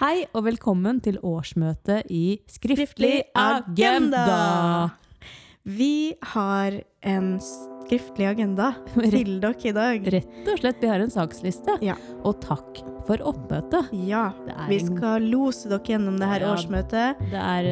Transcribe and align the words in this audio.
Hei 0.00 0.24
og 0.34 0.44
velkommen 0.48 0.98
til 1.04 1.18
årsmøtet 1.24 2.08
i 2.12 2.38
Skriftlig 2.50 3.22
agenda. 3.38 4.24
Vi 5.64 6.14
har 6.34 6.76
en 7.06 7.28
skriftlig 7.40 8.26
agenda 8.32 8.72
til 9.14 9.36
dere 9.42 9.54
i 9.70 9.74
dag. 9.76 10.08
Rett 10.16 10.50
og 10.50 10.58
slett, 10.60 10.80
vi 10.82 10.90
har 10.90 11.04
en 11.04 11.12
saksliste. 11.14 11.78
Ja. 11.84 11.96
Og 12.26 12.40
takk 12.44 12.82
for 13.06 13.22
oppmøtet. 13.30 13.92
Ja, 14.08 14.26
vi 14.68 14.80
skal 14.82 15.24
lose 15.30 15.70
dere 15.70 15.84
gjennom 15.94 16.18
det 16.20 16.30
her 16.32 16.44
Ja. 16.48 16.54
årsmøtet. 16.56 17.22
Det 17.30 17.44
er 17.44 17.70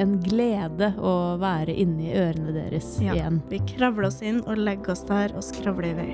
en 0.00 0.16
glede 0.24 0.94
å 1.04 1.14
være 1.42 1.74
inni 1.76 2.14
ørene 2.16 2.54
deres 2.56 2.94
Ja. 3.02 3.12
igjen. 3.18 3.42
Vi 3.52 3.60
kravler 3.74 4.08
oss 4.08 4.22
inn 4.24 4.40
og 4.46 4.56
legger 4.56 4.94
oss 4.96 5.04
der 5.04 5.34
og 5.36 5.44
skravler 5.44 5.90
i 5.92 5.98
vei. 6.00 6.12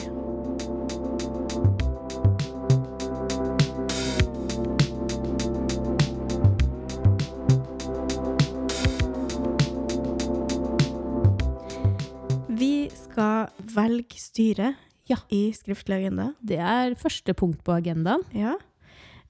Velge 13.79 14.19
styre 14.21 14.75
Ja. 15.09 15.17
i 15.33 15.47
skriftlig 15.57 16.03
agenda. 16.03 16.33
Det 16.45 16.59
er 16.61 16.95
første 17.01 17.33
punkt 17.39 17.63
på 17.65 17.73
agendaen. 17.79 18.27
Ja. 18.37 18.57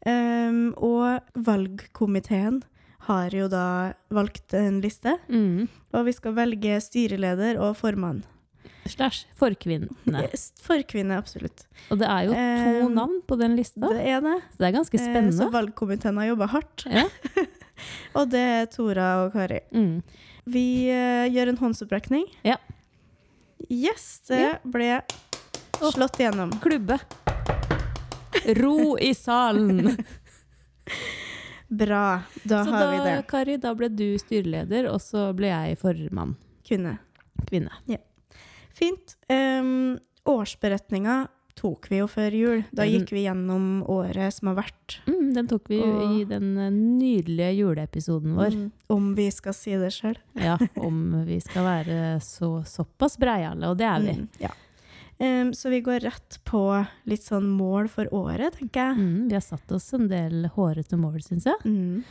Um, 0.07 0.73
og 0.79 1.21
valgkomiteen 1.37 2.63
har 3.09 3.31
jo 3.35 3.47
da 3.51 3.93
valgt 4.15 4.55
en 4.55 4.81
liste, 4.83 5.17
Mm. 5.29 5.69
og 5.95 6.05
vi 6.07 6.13
skal 6.13 6.35
velge 6.37 6.81
styreleder 6.83 7.59
og 7.61 7.77
formann. 7.77 8.25
Slash 8.89 9.27
forkvinne. 9.37 9.89
Forkvinne, 10.65 11.17
absolutt. 11.19 11.67
Og 11.91 11.99
det 12.01 12.09
er 12.09 12.25
jo 12.25 12.33
to 12.33 12.87
um, 12.87 12.95
navn 12.95 13.19
på 13.29 13.37
den 13.39 13.55
lista, 13.57 13.81
Det 13.89 14.01
er 14.07 14.21
det. 14.25 14.37
så 14.55 14.59
det 14.59 14.67
er 14.69 14.73
ganske 14.79 14.99
Eh, 14.99 15.31
Så 15.31 15.51
valgkomiteen 15.53 16.17
har 16.17 16.27
jobba 16.35 16.47
hardt. 16.49 16.87
Ja. 16.87 17.05
Og 18.17 18.29
det 18.31 18.41
er 18.41 18.67
Tora 18.67 19.25
og 19.27 19.33
Kari. 19.33 19.61
Mm. 19.73 20.03
Vi 20.47 20.91
uh, 20.91 21.29
gjør 21.31 21.49
en 21.53 21.57
håndsopprekning. 21.59 22.25
Ja. 22.45 22.57
Yes, 23.69 24.21
det 24.29 24.41
Ja. 24.41 24.53
ble 24.65 25.03
slått 25.93 26.19
igjennom. 26.21 26.53
Klubbe. 26.63 26.99
Ro 28.57 28.97
i 28.99 29.15
salen. 29.15 29.97
Bra. 31.69 32.23
Da 32.43 32.65
Så 32.65 32.71
har 32.71 32.81
da, 32.81 32.91
vi 32.91 33.11
det. 33.11 33.27
Kari, 33.29 33.57
da 33.61 33.75
ble 33.77 33.89
du 33.93 34.07
styreleder, 34.19 34.89
og 34.89 35.01
så 35.05 35.29
ble 35.37 35.51
jeg 35.53 35.79
formann. 35.81 36.37
Kvinne. 36.65 36.97
Kvinne. 37.49 37.71
Fint. 38.73 39.17
Um, 39.29 39.99
årsberetninga 40.29 41.27
tok 41.59 41.89
vi 41.91 41.99
jo 41.99 42.07
før 42.11 42.35
jul. 42.39 42.61
Da 42.73 42.85
gikk 42.87 43.11
vi 43.15 43.25
gjennom 43.27 43.81
året 43.91 44.37
som 44.37 44.53
har 44.53 44.61
vært. 44.61 44.99
Mm, 45.11 45.33
den 45.35 45.49
tok 45.51 45.67
vi 45.73 45.81
jo 45.81 45.89
Og- 45.91 46.15
i 46.21 46.25
den 46.31 46.53
eh, 46.57 46.71
nydelige 46.71 47.57
juleepisoden 47.59 48.37
vår. 48.39 48.55
Mm, 48.55 48.71
om 48.95 49.11
vi 49.19 49.27
skal 49.35 49.57
si 49.59 49.75
det 49.77 49.91
sjøl. 49.97 50.17
Ja, 50.49 50.57
om 50.77 51.25
vi 51.27 51.41
skal 51.43 51.67
være 51.67 51.99
så, 52.23 52.63
såpass 52.65 53.19
breiale, 53.19 53.69
og 53.73 53.79
det 53.81 53.87
er 53.91 54.01
vi. 54.07 54.15
Mm, 54.23 54.29
ja. 54.47 54.55
Um, 55.19 55.49
så 55.53 55.67
vi 55.73 55.81
går 55.83 56.05
rett 56.07 56.37
på 56.47 56.61
litt 57.11 57.25
sånn 57.27 57.49
mål 57.51 57.89
for 57.91 58.07
året, 58.15 58.55
tenker 58.61 58.93
jeg. 58.93 58.99
Mm, 59.03 59.29
vi 59.29 59.35
har 59.35 59.43
satt 59.43 59.73
oss 59.75 59.91
en 59.97 60.07
del 60.07 60.47
hårete 60.55 60.95
mål, 60.97 61.19
syns 61.27 61.49
jeg. 61.51 61.59
Mm. 61.67 62.05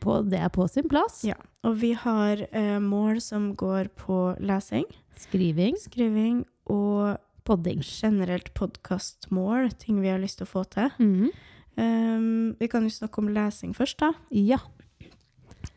På, 0.00 0.22
det 0.24 0.38
er 0.40 0.48
på 0.54 0.64
sin 0.70 0.88
plass. 0.88 1.18
Ja. 1.28 1.36
Og 1.66 1.76
vi 1.82 1.92
har 1.92 2.40
uh, 2.54 2.78
mål 2.80 3.20
som 3.20 3.50
går 3.54 3.92
på 4.00 4.22
lesing, 4.40 4.88
Skriving, 5.22 5.76
skriving 5.78 6.40
og 6.72 7.18
podding. 7.44 7.80
generelt 7.82 8.52
podkastmål, 8.54 9.70
ting 9.78 10.00
vi 10.02 10.08
har 10.12 10.18
lyst 10.22 10.38
til 10.40 10.46
å 10.46 10.52
få 10.52 10.64
til. 10.70 10.90
Mm. 10.98 11.30
Um, 11.76 12.56
vi 12.60 12.68
kan 12.68 12.84
jo 12.84 12.92
snakke 12.92 13.18
om 13.22 13.30
lesing 13.32 13.72
først, 13.76 13.98
da. 14.02 14.12
Ja. 14.30 14.58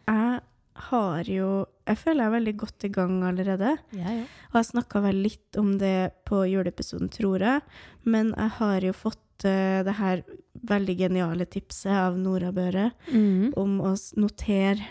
Jeg 0.07 0.41
har 0.89 1.23
jo 1.31 1.65
Jeg 1.87 1.97
føler 2.01 2.23
jeg 2.23 2.27
er 2.31 2.33
veldig 2.39 2.53
godt 2.57 2.83
i 2.83 2.89
gang 2.89 3.19
allerede. 3.23 3.77
Jeg 3.93 4.17
ja. 4.17 4.23
Og 4.51 4.55
jeg 4.57 4.65
snakka 4.71 5.01
vel 5.05 5.19
litt 5.21 5.57
om 5.61 5.77
det 5.77 6.11
på 6.25 6.39
juleepisoden, 6.49 7.11
tror 7.13 7.39
jeg. 7.45 7.61
Men 8.09 8.33
jeg 8.33 8.49
har 8.57 8.81
jo 8.81 8.93
fått 8.97 9.45
uh, 9.45 9.83
det 9.85 9.93
her 9.99 10.23
veldig 10.65 10.95
geniale 10.97 11.45
tipset 11.45 11.91
av 11.93 12.17
Nora 12.17 12.51
Børe 12.51 12.91
Mm. 13.13 13.53
om 13.55 13.79
å 13.85 13.93
notere 14.17 14.81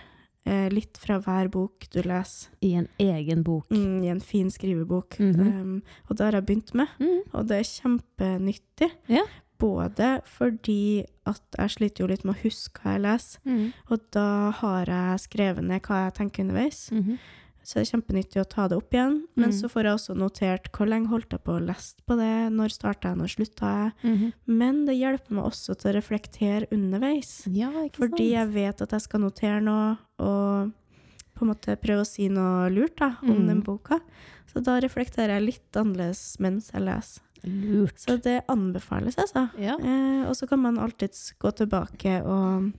eh, 0.47 0.69
litt 0.71 0.99
fra 1.01 1.19
hver 1.21 1.49
bok 1.51 1.87
du 1.91 2.03
leser, 2.03 2.51
I 2.63 2.75
en 2.75 2.89
egen 2.99 3.43
bok. 3.43 3.69
mm, 3.71 4.03
i 4.05 4.09
en 4.09 4.21
fin 4.21 4.51
skrivebok. 4.51 5.19
Mhm. 5.19 5.41
um, 5.61 5.83
og 6.11 6.17
det 6.17 6.25
har 6.25 6.33
jeg 6.33 6.47
begynt 6.47 6.75
med, 6.75 6.89
Mm. 7.01 7.21
og 7.33 7.47
det 7.49 7.57
er 7.59 7.71
kjempenyttig. 8.19 8.91
Ja. 9.09 9.23
Både 9.59 10.21
fordi 10.27 11.05
at 11.27 11.41
jeg 11.57 11.71
sliter 11.71 12.01
jo 12.05 12.07
litt 12.11 12.25
med 12.25 12.35
å 12.35 12.43
huske 12.43 12.81
hva 12.83 12.93
jeg 12.97 13.03
leser, 13.03 13.39
Mm. 13.47 13.73
og 13.91 14.01
da 14.11 14.51
har 14.51 14.85
jeg 14.87 15.19
skrevet 15.21 15.65
ned 15.65 15.83
hva 15.83 16.05
jeg 16.11 16.15
tenker 16.15 16.43
underveis. 16.45 16.91
Mhm. 16.91 17.19
Så 17.65 17.79
det 17.81 17.83
er 17.87 17.97
kjempenyttig 17.97 18.41
å 18.43 18.49
ta 18.49 18.69
det 18.69 18.77
opp 18.77 18.91
igjen. 18.93 19.23
Men 19.37 19.49
Mm. 19.51 19.55
så 19.59 19.69
får 19.73 19.83
jeg 19.85 19.95
også 19.97 20.15
notert 20.21 20.71
hvor 20.71 20.87
lenge 20.87 21.09
holdt 21.09 21.31
jeg 21.33 21.43
på 21.45 21.55
å 21.57 21.65
lese 21.65 21.95
på 22.07 22.17
det, 22.19 22.53
når 22.53 22.69
starta 22.75 23.09
jeg, 23.09 23.17
når 23.17 23.31
slutta 23.33 23.71
jeg. 23.73 23.93
Mhm. 24.05 24.33
Men 24.47 24.85
det 24.85 24.97
hjelper 24.99 25.31
meg 25.33 25.45
også 25.45 25.75
til 25.81 25.91
å 25.93 25.95
reflektere 25.97 26.69
underveis. 26.71 27.47
Ja, 27.51 27.71
Fordi 27.95 28.31
jeg 28.33 28.49
vet 28.53 28.83
at 28.83 28.91
jeg 28.91 29.01
skal 29.01 29.21
notere 29.21 29.63
noe, 29.63 29.97
og 30.19 30.73
på 31.35 31.43
en 31.43 31.49
måte 31.55 31.77
prøve 31.81 32.03
å 32.03 32.07
si 32.07 32.29
noe 32.29 32.69
lurt 32.71 32.97
da, 32.97 33.17
om 33.23 33.29
Mm. 33.43 33.47
den 33.49 33.63
boka. 33.63 34.01
Så 34.53 34.63
da 34.63 34.79
reflekterer 34.79 35.41
jeg 35.41 35.47
litt 35.47 35.73
annerledes 35.73 36.39
mens 36.39 36.71
jeg 36.71 36.83
leser. 36.83 37.21
Lurt. 37.47 37.97
Så 37.99 38.21
det 38.23 38.47
anbefales, 38.47 39.17
altså. 39.17 39.51
Ja. 39.59 39.75
Eh, 39.79 40.29
og 40.29 40.35
så 40.37 40.47
kan 40.49 40.61
man 40.61 40.77
alltids 40.79 41.33
gå 41.41 41.51
tilbake 41.55 42.23
og 42.25 42.73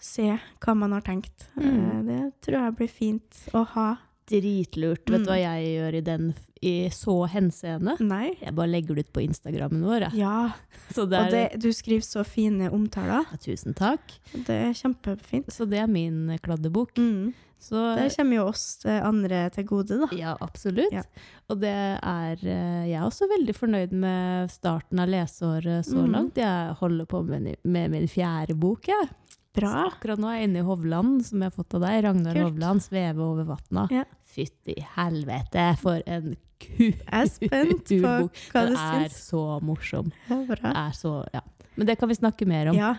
se 0.00 0.38
hva 0.60 0.74
man 0.76 0.92
har 0.96 1.02
tenkt. 1.06 1.48
Mm. 1.56 1.74
Eh, 1.90 2.02
det 2.08 2.20
tror 2.42 2.58
jeg 2.64 2.76
blir 2.80 2.88
fint 2.88 3.42
å 3.52 3.66
ha. 3.74 3.88
Dritlurt. 4.30 5.08
Vet 5.10 5.20
Mm. 5.20 5.24
du 5.24 5.30
hva 5.30 5.38
jeg 5.40 5.64
gjør 5.74 5.94
i 5.98 6.00
den 6.06 6.34
i 6.62 6.88
så 6.94 7.26
henseende? 7.28 7.96
Nei. 8.00 8.36
Jeg 8.40 8.54
bare 8.54 8.68
legger 8.70 8.94
det 8.94 9.06
ut 9.08 9.12
på 9.12 9.22
Instagrammen 9.26 9.82
vår. 9.82 10.00
jeg. 10.10 10.18
Ja, 10.20 10.52
Så 10.94 11.08
det 11.08 11.18
og 11.18 11.30
det, 11.32 11.60
du 11.60 11.68
skriver 11.72 12.02
så 12.06 12.24
fine 12.24 12.70
omtaler. 12.70 13.24
Ja, 13.26 13.36
tusen 13.42 13.74
takk. 13.74 14.00
Det 14.32 14.48
er 14.54 14.72
kjempefint. 14.72 15.50
Så 15.50 15.66
det 15.68 15.78
er 15.82 15.88
min 15.88 16.38
kladdebok. 16.42 16.94
Mm. 16.96 17.32
Så 17.60 17.76
Det 17.98 18.16
kommer 18.16 18.36
jo 18.36 18.44
oss 18.48 18.84
eh, 18.86 19.02
andre 19.04 19.50
til 19.50 19.64
gode, 19.64 19.98
da. 20.00 20.06
ja, 20.16 20.36
absolutt. 20.40 20.92
Ja. 20.92 21.02
Og 21.50 21.58
det 21.60 21.68
er 22.00 22.38
eh, 22.40 22.86
Jeg 22.88 22.94
er 22.96 23.04
også 23.04 23.26
veldig 23.28 23.54
fornøyd 23.54 23.92
med 23.92 24.48
starten 24.50 24.98
av 25.00 25.08
leseåret 25.08 25.84
så 25.84 26.06
Mm. 26.06 26.12
langt. 26.14 26.34
Jeg 26.36 26.74
holder 26.78 27.04
på 27.06 27.22
med, 27.26 27.42
min- 27.42 27.56
med 27.64 27.90
min 27.90 28.06
fjerde 28.08 28.54
bok, 28.56 28.86
jeg. 28.86 29.08
Bra. 29.56 29.70
Så 29.72 29.86
akkurat 29.96 30.20
nå 30.22 30.28
er 30.30 30.36
jeg 30.40 30.48
inne 30.50 30.60
i 30.62 30.66
Hovland, 30.68 31.24
som 31.26 31.42
jeg 31.42 31.50
har 31.50 31.56
fått 31.56 31.74
av 31.74 31.82
deg. 31.82 32.04
Ragnar 32.04 32.34
Kult. 32.36 32.44
Hovland, 32.46 32.80
'Sveve 32.84 33.18
over 33.24 33.44
vatna'. 33.48 33.86
Ja. 33.90 34.04
Fytti 34.30 34.76
helvete, 34.96 35.64
for 35.80 36.02
en 36.06 36.36
ku... 36.60 36.92
Jeg 36.92 37.30
spent 37.34 37.82
på 37.82 37.84
Turbok. 37.90 38.36
Den 38.54 38.76
er 38.76 39.08
så 39.10 39.60
morsom. 39.64 40.12
Ja, 40.28 40.36
Det 40.46 40.60
bra. 40.60 40.70
er 40.86 40.92
så, 40.94 41.14
ja. 41.34 41.40
Men 41.76 41.86
det 41.86 41.98
kan 41.98 42.08
vi 42.08 42.14
snakke 42.14 42.46
mer 42.46 42.70
om. 42.70 42.76
Ja. 42.76 42.94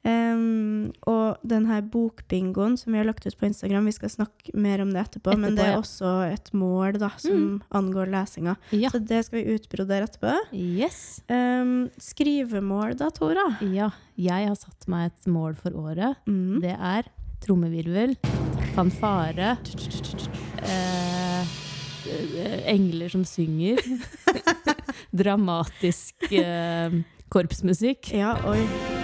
Em, 0.00 0.88
og 1.04 1.40
den 1.44 1.66
her 1.68 1.82
bokbingoen 1.84 2.78
som 2.80 2.94
vi 2.94 3.00
har 3.02 3.04
lagt 3.08 3.26
ut 3.26 3.36
på 3.36 3.48
Instagram, 3.50 3.84
vi 3.90 3.92
skal 3.92 4.12
snakke 4.12 4.54
mer 4.56 4.80
om 4.80 4.94
det 4.94 5.02
etterpå, 5.02 5.34
men 5.36 5.58
det 5.58 5.66
er 5.66 5.74
ja. 5.74 5.80
også 5.82 6.12
et 6.30 6.48
mål 6.56 6.96
da, 7.02 7.10
som 7.20 7.58
angår 7.68 8.08
lesinga. 8.14 8.56
Ja. 8.72 8.92
Så 8.92 9.02
det 9.04 9.22
skal 9.26 9.42
vi 9.42 9.56
utbrodere 9.58 10.08
etterpå. 10.08 10.32
Yes. 10.56 11.20
Um, 11.28 11.90
skrivemål 12.00 12.96
da, 13.00 13.10
Tora? 13.12 13.44
Ja, 13.60 13.90
jeg 14.16 14.48
har 14.48 14.56
satt 14.58 14.88
meg 14.90 15.10
et 15.10 15.28
mål 15.30 15.58
for 15.60 15.76
året. 15.76 16.16
Mm. 16.24 16.60
Det 16.64 16.76
er 16.76 17.10
trommevirvel, 17.44 18.16
fanfare, 18.76 19.54
eh, 20.64 21.58
engler 22.72 23.12
som 23.12 23.24
synger, 23.28 23.80
dramatisk 25.22 26.32
eh, 26.32 27.00
korpsmusikk. 27.32 28.12
Ja, 28.16 28.36
oi. 28.48 28.99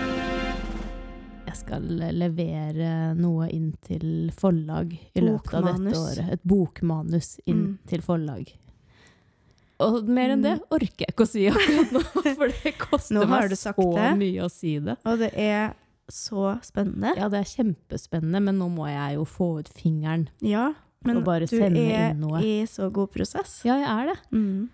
Skal 1.66 1.86
levere 2.14 2.90
noe 3.18 3.48
inn 3.50 3.72
til 3.82 4.30
forlag 4.38 4.92
i 4.94 5.22
løpet 5.24 5.56
av 5.58 5.66
dette 5.66 5.98
året. 5.98 6.28
Et 6.36 6.44
bokmanus 6.46 7.32
inn 7.46 7.56
Mm. 7.56 7.78
til 7.90 8.02
forlag. 8.06 8.52
Og 9.82 10.06
mer 10.08 10.30
enn 10.32 10.42
det 10.44 10.54
orker 10.72 11.04
jeg 11.04 11.12
ikke 11.12 11.26
å 11.26 11.28
si 11.28 11.42
akkurat 11.50 11.90
nå, 11.92 12.00
for 12.38 12.48
det 12.48 12.72
koster 12.78 13.26
meg 13.28 13.50
så 13.58 13.74
det. 13.96 14.12
mye 14.20 14.46
å 14.46 14.48
si 14.52 14.78
det. 14.80 14.94
Og 15.04 15.18
det 15.20 15.32
er 15.34 15.74
så 16.08 16.54
spennende. 16.64 17.12
Ja, 17.18 17.26
det 17.28 17.42
er 17.42 17.50
kjempespennende, 17.50 18.40
men 18.46 18.60
nå 18.62 18.70
må 18.72 18.86
jeg 18.88 19.18
jo 19.18 19.26
få 19.28 19.48
ut 19.60 19.68
fingeren. 19.74 20.28
Ja, 20.40 20.70
men 21.04 21.18
Og 21.20 21.26
bare 21.26 21.48
du 21.50 21.52
sende 21.56 21.82
er 21.82 22.12
inn 22.14 22.22
noe. 22.22 22.40
i 22.40 22.62
så 22.70 22.88
god 22.94 23.10
prosess. 23.12 23.58
Ja, 23.66 23.76
jeg 23.82 23.90
er 23.90 24.12
det. 24.14 24.16
Mm. 24.32 24.70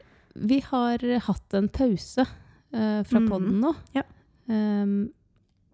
Vi 0.53 0.61
har 0.69 1.03
hatt 1.27 1.55
en 1.59 1.69
pause 1.73 2.25
uh, 2.29 3.01
fra 3.09 3.19
mm. 3.21 3.29
podden 3.33 3.59
nå. 3.65 3.75
Ja. 3.97 4.05
Ehm, 4.53 5.11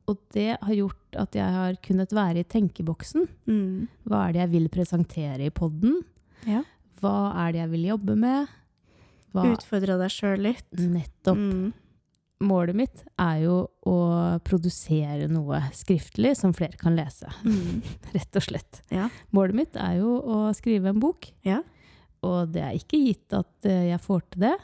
og 0.09 0.21
det 0.35 0.55
har 0.57 0.75
gjort 0.75 1.19
at 1.21 1.37
jeg 1.37 1.57
har 1.59 1.77
kunnet 1.85 2.13
være 2.17 2.43
i 2.43 2.49
tenkeboksen. 2.49 3.27
Mm. 3.49 3.89
Hva 4.09 4.27
er 4.27 4.35
det 4.35 4.43
jeg 4.45 4.53
vil 4.55 4.71
presentere 4.73 5.49
i 5.49 5.55
podden? 5.55 6.01
Ja. 6.49 6.63
Hva 7.03 7.33
er 7.45 7.53
det 7.55 7.63
jeg 7.63 7.73
vil 7.75 7.91
jobbe 7.91 8.17
med? 8.19 8.55
Hva 9.35 9.45
Utfordre 9.53 9.99
deg 10.01 10.13
sjøl 10.13 10.49
litt. 10.49 10.69
Nettopp. 10.79 11.39
Mm. 11.39 11.69
målet 12.39 12.77
mitt 12.79 13.01
er 13.19 13.41
jo 13.43 13.55
å 13.83 13.97
produsere 14.47 15.27
noe 15.31 15.59
skriftlig 15.75 16.37
som 16.39 16.55
flere 16.55 16.79
kan 16.79 16.95
lese. 16.97 17.31
Mm. 17.43 17.83
Rett 18.15 18.39
og 18.39 18.47
slett. 18.47 18.81
Ja. 18.95 19.09
Målet 19.35 19.59
mitt 19.59 19.77
er 19.77 19.99
jo 19.99 20.19
å 20.23 20.39
skrive 20.57 20.93
en 20.93 21.03
bok. 21.03 21.31
Ja. 21.47 21.61
Og 22.27 22.55
det 22.55 22.63
er 22.65 22.79
ikke 22.79 23.01
gitt 23.03 23.35
at 23.37 23.69
eh, 23.69 23.91
jeg 23.91 24.03
får 24.03 24.25
til 24.31 24.47
det, 24.49 24.57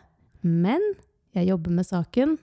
men 0.46 0.82
jeg 1.34 1.50
jobber 1.50 1.74
med 1.74 1.86
saken. 1.86 2.38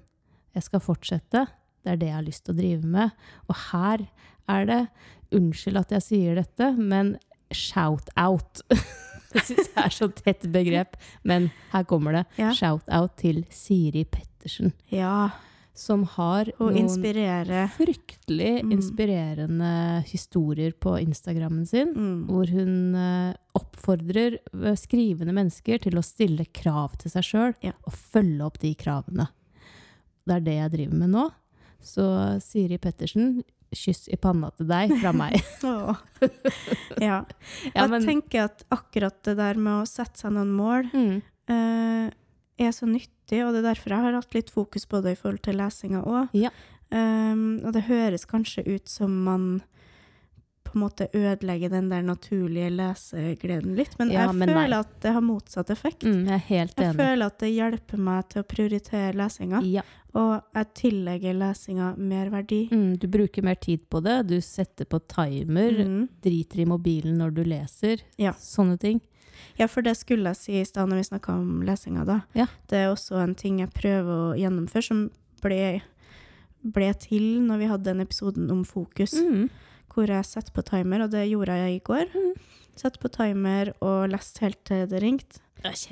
Jeg 0.55 0.67
skal 0.67 0.83
fortsette. 0.83 1.45
Det 1.83 1.91
er 1.93 1.97
det 2.01 2.07
jeg 2.11 2.15
har 2.19 2.27
lyst 2.27 2.45
til 2.45 2.53
å 2.53 2.57
drive 2.61 2.83
med. 2.85 3.11
Og 3.49 3.55
her 3.71 4.07
er 4.49 4.65
det 4.69 4.87
Unnskyld 5.31 5.77
at 5.79 5.89
jeg 5.95 6.01
sier 6.03 6.35
dette, 6.35 6.73
men 6.77 7.13
shout-out. 7.55 8.61
Det 9.31 9.39
syns 9.47 9.69
jeg 9.71 9.79
er 9.85 9.93
så 9.95 10.09
tett 10.11 10.41
begrep, 10.51 10.97
men 11.23 11.45
her 11.71 11.85
kommer 11.87 12.11
det. 12.17 12.25
Ja. 12.35 12.49
Shout-out 12.51 13.13
til 13.21 13.45
Siri 13.55 14.01
Pettersen, 14.11 14.73
ja. 14.91 15.29
som 15.73 16.03
har 16.17 16.49
Og 16.57 16.73
noen 16.73 16.81
inspirere. 16.81 17.61
fryktelig 17.77 18.57
Mm. 18.65 18.73
inspirerende 18.75 19.71
historier 20.11 20.73
på 20.75 20.97
Instagrammen 20.99 21.65
sin, 21.65 21.93
Mm. 21.95 22.25
hvor 22.27 22.51
hun 22.51 22.95
eh, 22.95 23.33
oppfordrer 23.55 24.33
eh, 24.53 24.75
skrivende 24.75 25.31
mennesker 25.31 25.79
til 25.79 25.95
å 25.95 26.03
stille 26.03 26.43
krav 26.51 26.97
til 26.99 27.11
seg 27.15 27.23
sjøl, 27.23 27.53
Ja. 27.63 27.71
og 27.87 27.93
følge 27.93 28.41
opp 28.43 28.59
de 28.59 28.75
kravene. 28.75 29.29
Det 30.27 30.35
er 30.35 30.39
det 30.41 30.57
jeg 30.59 30.71
driver 30.75 30.97
med 31.05 31.09
nå. 31.15 31.31
Så 31.81 32.05
Siri 32.43 32.77
Pettersen, 32.81 33.41
kyss 33.71 34.07
i 34.11 34.17
panna 34.19 34.49
til 34.57 34.67
deg 34.69 34.91
fra 35.01 35.13
meg. 35.15 35.37
Ja. 37.01 37.21
Jeg 37.73 38.01
tenker 38.05 38.43
at 38.49 38.65
akkurat 38.73 39.15
det 39.25 39.37
der 39.39 39.57
med 39.59 39.81
å 39.81 39.87
sette 39.89 40.19
seg 40.21 40.35
noen 40.35 40.51
mål 40.57 40.89
Mm. 40.93 41.21
uh, 41.51 42.09
er 42.61 42.71
så 42.75 42.85
nyttig, 42.85 43.39
og 43.45 43.53
det 43.55 43.61
er 43.63 43.69
derfor 43.71 43.95
jeg 43.95 44.03
har 44.05 44.13
hatt 44.19 44.35
litt 44.37 44.51
fokus 44.53 44.85
på 44.85 44.99
det 45.01 45.15
i 45.15 45.19
forhold 45.19 45.41
til 45.47 45.57
lesinga 45.57 46.03
òg. 46.05 46.29
Ja. 46.37 46.51
og 46.91 47.71
det 47.73 47.85
høres 47.87 48.25
kanskje 48.27 48.65
ut 48.67 48.89
som 48.91 49.13
man 49.23 49.45
på 50.71 50.77
en 50.79 50.83
måte 50.85 51.07
ødelegge 51.13 51.69
den 51.69 51.89
der 51.91 52.01
naturlige 52.07 52.69
lesegleden 52.71 53.75
litt, 53.75 53.97
men 53.99 54.09
Ja, 54.11 54.25
jeg 54.27 54.35
men 54.39 54.49
nei. 54.49 54.55
føler 54.55 54.79
at 54.79 54.93
det 55.03 55.11
har 55.13 55.21
motsatt 55.21 55.69
effekt. 55.73 56.03
Mm, 56.07 56.25
jeg 56.25 56.33
er 56.33 56.45
helt 56.47 56.77
Jeg 56.79 56.87
enig. 56.93 56.95
føler 57.01 57.25
at 57.25 57.39
det 57.39 57.49
hjelper 57.53 57.97
meg 57.99 58.29
til 58.29 58.41
å 58.43 58.47
prioritere 58.47 59.13
lesinga, 59.13 59.61
Ja. 59.63 59.81
og 60.15 60.43
jeg 60.55 60.73
tillegger 60.73 61.33
lesinga 61.37 61.97
mer 61.97 62.29
verdi. 62.29 62.69
Mm, 62.71 62.97
du 62.99 63.07
bruker 63.07 63.43
mer 63.43 63.55
tid 63.55 63.87
på 63.89 64.01
det, 64.01 64.27
du 64.27 64.39
setter 64.41 64.85
på 64.85 64.99
timer, 65.07 65.71
Mm. 65.85 66.09
driter 66.21 66.59
i 66.61 66.65
mobilen 66.65 67.17
når 67.17 67.33
du 67.33 67.43
leser. 67.43 68.01
Ja. 68.17 68.31
Sånne 68.33 68.79
ting. 68.79 69.01
Ja, 69.57 69.67
for 69.67 69.81
det 69.81 69.97
skulle 69.97 70.23
jeg 70.29 70.35
si 70.37 70.53
i 70.61 70.63
stad 70.65 70.87
når 70.89 70.97
vi 70.97 71.09
snakka 71.17 71.29
om 71.33 71.61
lesinga, 71.63 72.05
da. 72.05 72.21
Ja. 72.33 72.45
Det 72.67 72.77
er 72.77 72.93
også 72.93 73.21
en 73.23 73.35
ting 73.35 73.59
jeg 73.59 73.71
prøver 73.73 74.33
å 74.33 74.37
gjennomføre, 74.37 74.83
som 74.83 75.11
ble, 75.41 75.81
ble 76.63 76.93
til 76.93 77.39
når 77.41 77.57
vi 77.57 77.67
hadde 77.71 77.83
den 77.89 78.01
episoden 78.05 78.51
om 78.51 78.63
fokus, 78.63 79.13
Mm. 79.15 79.49
Hvor 79.93 80.07
jeg 80.07 80.25
setter 80.25 80.51
på 80.55 80.63
timer, 80.63 81.03
og 81.05 81.11
det 81.11 81.25
gjorde 81.29 81.57
jeg 81.59 81.75
i 81.75 81.83
går. 81.85 82.05
Mm. 82.15 82.33
Sett 82.81 82.99
på 83.03 83.09
timer 83.11 83.73
og 83.83 84.09
lest 84.09 84.37
helt 84.39 84.61
til 84.65 84.85
det 84.87 85.01
ringte. 85.03 85.39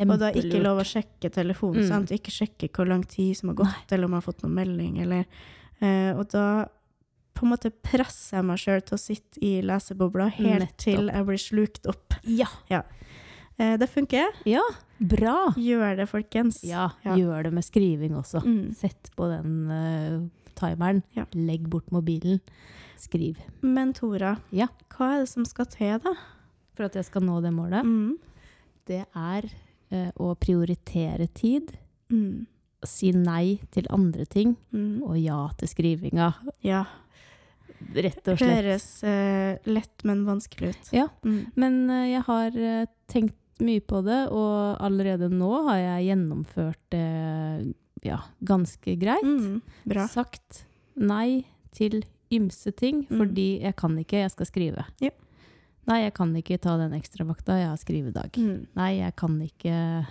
Og 0.02 0.16
da 0.18 0.32
ikke 0.34 0.62
lov 0.64 0.80
å 0.82 0.86
sjekke 0.88 1.30
telefonen, 1.30 1.84
Mm. 1.84 1.88
sant? 1.90 2.10
Ikke 2.16 2.32
sjekke 2.34 2.70
hvor 2.74 2.88
lang 2.90 3.04
tid 3.06 3.36
som 3.38 3.50
har 3.52 3.56
gått, 3.60 3.92
eller 3.92 4.06
om 4.06 4.12
jeg 4.16 4.22
har 4.24 4.32
fått 4.34 4.42
noen 4.44 4.56
melding, 4.56 5.02
eller 5.04 5.26
eh, 5.82 6.14
Og 6.18 6.28
da 6.32 6.66
på 7.36 7.46
en 7.46 7.52
måte 7.54 7.70
presser 7.72 8.38
jeg 8.38 8.46
meg 8.46 8.58
sjøl 8.58 8.82
til 8.84 8.96
å 8.98 9.00
sitte 9.00 9.40
i 9.46 9.62
lesebobla 9.62 10.30
helt 10.34 10.60
Nettopp. 10.60 10.78
til 10.84 11.08
jeg 11.08 11.26
blir 11.26 11.38
slukt 11.38 11.86
opp. 11.88 12.14
Ja. 12.26 12.48
Eh, 13.60 13.78
det 13.78 13.90
funker. 13.90 14.28
ja, 14.46 14.62
bra! 15.00 15.54
Gjør 15.56 15.96
det, 15.98 16.10
folkens. 16.10 16.64
Ja, 16.64 16.90
Ja. 17.06 17.16
gjør 17.16 17.44
det 17.44 17.54
med 17.54 17.64
skriving 17.64 18.12
også. 18.16 18.42
Mm. 18.44 18.74
Sett 18.76 19.12
på 19.16 19.30
den 19.30 19.70
uh, 19.72 20.30
timeren. 20.56 21.04
Ja. 21.16 21.26
Legg 21.34 21.70
bort 21.70 21.92
mobilen. 21.92 22.42
Skriv. 23.00 23.38
Men 23.62 23.94
Tora, 23.94 24.36
Ja. 24.52 24.68
hva 24.90 25.16
er 25.16 25.20
det 25.24 25.30
som 25.30 25.46
skal 25.46 25.66
til, 25.72 26.00
da? 26.04 26.14
For 26.76 26.84
at 26.86 26.94
jeg 27.00 27.06
skal 27.06 27.22
nå 27.24 27.42
det 27.42 27.52
målet, 27.54 27.84
Mm. 27.86 28.18
det 28.86 29.06
er 29.16 29.50
eh, 29.92 30.12
å 30.20 30.36
prioritere 30.38 31.28
tid. 31.34 31.72
Mm. 32.12 32.46
Si 32.86 33.12
nei 33.12 33.60
til 33.72 33.86
andre 33.90 34.26
ting, 34.26 34.56
Mm. 34.74 35.02
og 35.04 35.18
ja 35.18 35.48
til 35.58 35.68
skrivinga. 35.68 36.34
Ja. 36.62 36.86
Rett 37.96 38.28
og 38.28 38.38
slett. 38.38 38.64
Høres 38.64 39.04
eh, 39.08 39.58
lett, 39.66 40.04
men 40.04 40.26
vanskelig 40.28 40.70
ut. 40.76 40.90
Ja. 40.94 41.08
Mm. 41.24 41.52
Men 41.56 41.90
eh, 41.90 42.08
jeg 42.12 42.24
har 42.28 42.58
eh, 42.58 42.86
tenkt 43.08 43.36
mye 43.62 43.82
på 43.82 44.02
det, 44.06 44.30
og 44.32 44.78
allerede 44.80 45.30
nå 45.32 45.64
har 45.68 45.78
jeg 45.78 46.10
gjennomført 46.10 46.80
det 46.92 47.74
ja, 48.04 48.20
ganske 48.44 48.96
greit. 49.00 49.24
Mm. 49.24 49.62
Bra. 49.88 50.08
Sagt 50.08 50.66
nei 50.96 51.46
til 51.76 52.04
ymse 52.32 52.72
ting, 52.76 53.06
Mm. 53.10 53.18
fordi 53.24 53.48
jeg 53.62 53.76
kan 53.76 53.98
ikke, 53.98 54.22
jeg 54.24 54.32
skal 54.32 54.46
skrive. 54.46 54.86
Ja. 55.02 55.10
Nei, 55.90 56.02
jeg 56.04 56.14
kan 56.14 56.36
ikke 56.36 56.60
ta 56.62 56.78
den 56.78 56.92
ekstravakta, 56.94 57.56
jeg 57.58 57.68
har 57.72 57.78
skrivedag. 57.82 58.32
Mm. 58.38 58.68
Nei, 58.76 58.92
jeg 59.00 59.16
kan 59.16 59.40
ikke 59.42 60.06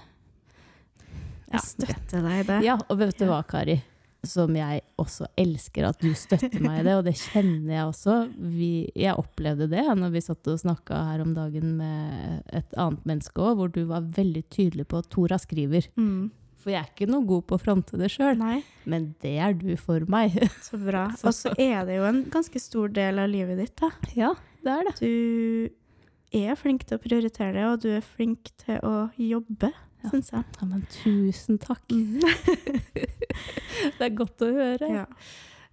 Jeg 1.51 1.61
støtter 1.65 2.21
deg 2.27 2.41
i 2.43 2.47
det. 2.49 2.59
Ja, 2.67 2.75
og 2.91 2.99
vet 3.01 3.17
du 3.19 3.25
hva, 3.31 3.39
Kari? 3.49 3.79
Som 4.27 4.57
jeg 4.59 4.83
også 4.99 5.29
elsker 5.39 5.87
at 5.89 6.01
du 6.03 6.11
støtter 6.19 6.59
meg 6.61 6.81
i 6.81 6.83
det, 6.89 6.97
og 6.99 7.05
det 7.07 7.15
kjenner 7.17 7.71
jeg 7.77 7.85
også. 7.87 8.17
Vi, 8.37 8.71
jeg 8.99 9.15
opplevde 9.17 9.69
det 9.71 9.85
når 9.97 10.11
vi 10.13 10.21
satt 10.27 10.51
og 10.51 10.59
snakka 10.61 10.99
her 11.13 11.23
om 11.25 11.33
dagen 11.37 11.77
med 11.79 12.43
et 12.53 12.75
annet 12.77 13.07
menneske 13.09 13.41
òg, 13.41 13.55
hvor 13.61 13.73
du 13.73 13.85
var 13.89 14.03
veldig 14.03 14.43
tydelig 14.51 14.89
på 14.91 14.99
at 15.01 15.09
Tora 15.15 15.39
skriver. 15.41 15.87
Mm. 15.97 16.31
For 16.69 16.75
jeg 16.75 16.85
er 16.85 16.89
ikke 16.93 17.07
noe 17.09 17.25
god 17.25 17.47
på 17.49 17.57
å 17.57 17.61
fronte 17.63 17.97
det 17.97 18.11
sjøl, 18.13 18.37
men 18.85 19.05
det 19.25 19.31
er 19.41 19.55
du 19.57 19.71
for 19.81 20.05
meg. 20.13 20.35
så 20.67 20.77
bra. 20.77 21.07
Og 21.25 21.33
så 21.33 21.55
er 21.57 21.87
det 21.89 21.95
jo 21.97 22.05
en 22.05 22.19
ganske 22.29 22.61
stor 22.61 22.91
del 22.93 23.23
av 23.23 23.31
livet 23.33 23.57
ditt, 23.63 23.73
da. 23.81 23.89
ja, 24.13 24.35
det 24.61 24.75
er 24.75 24.91
det. 24.91 24.95
Du 25.01 26.37
er 26.45 26.59
flink 26.61 26.85
til 26.85 26.99
å 26.99 27.01
prioritere 27.01 27.55
det, 27.57 27.65
og 27.71 27.81
du 27.87 27.89
er 27.97 28.05
flink 28.05 28.51
til 28.61 28.77
å 28.85 29.09
jobbe, 29.17 29.73
Ja. 30.05 30.11
syns 30.13 30.29
jeg. 30.31 30.45
Ja, 30.61 30.67
men 30.69 30.85
tusen 30.93 31.57
takk. 31.59 31.89
Mm. 31.89 32.21
Det 33.97 34.05
er 34.11 34.13
godt 34.21 34.45
å 34.45 34.51
høre. 34.53 34.91
Ja. 34.93 35.07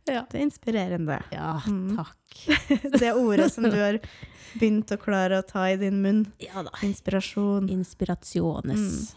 Ja. 0.08 0.22
Det 0.32 0.40
er 0.40 0.46
inspirerende. 0.46 1.20
Ja, 1.34 1.58
Mm. 1.68 1.98
takk. 2.00 2.40
Det 3.02 3.12
ordet 3.18 3.52
som 3.52 3.68
du 3.68 3.76
har 3.76 4.00
begynt 4.56 4.96
å 4.96 4.98
klare 5.02 5.42
å 5.42 5.46
ta 5.46 5.68
i 5.74 5.76
din 5.82 6.00
munn. 6.02 6.24
Ja 6.40 6.64
da. 6.64 6.72
Inspirasjon. 6.88 7.68
Inspirasjones. 7.74 9.16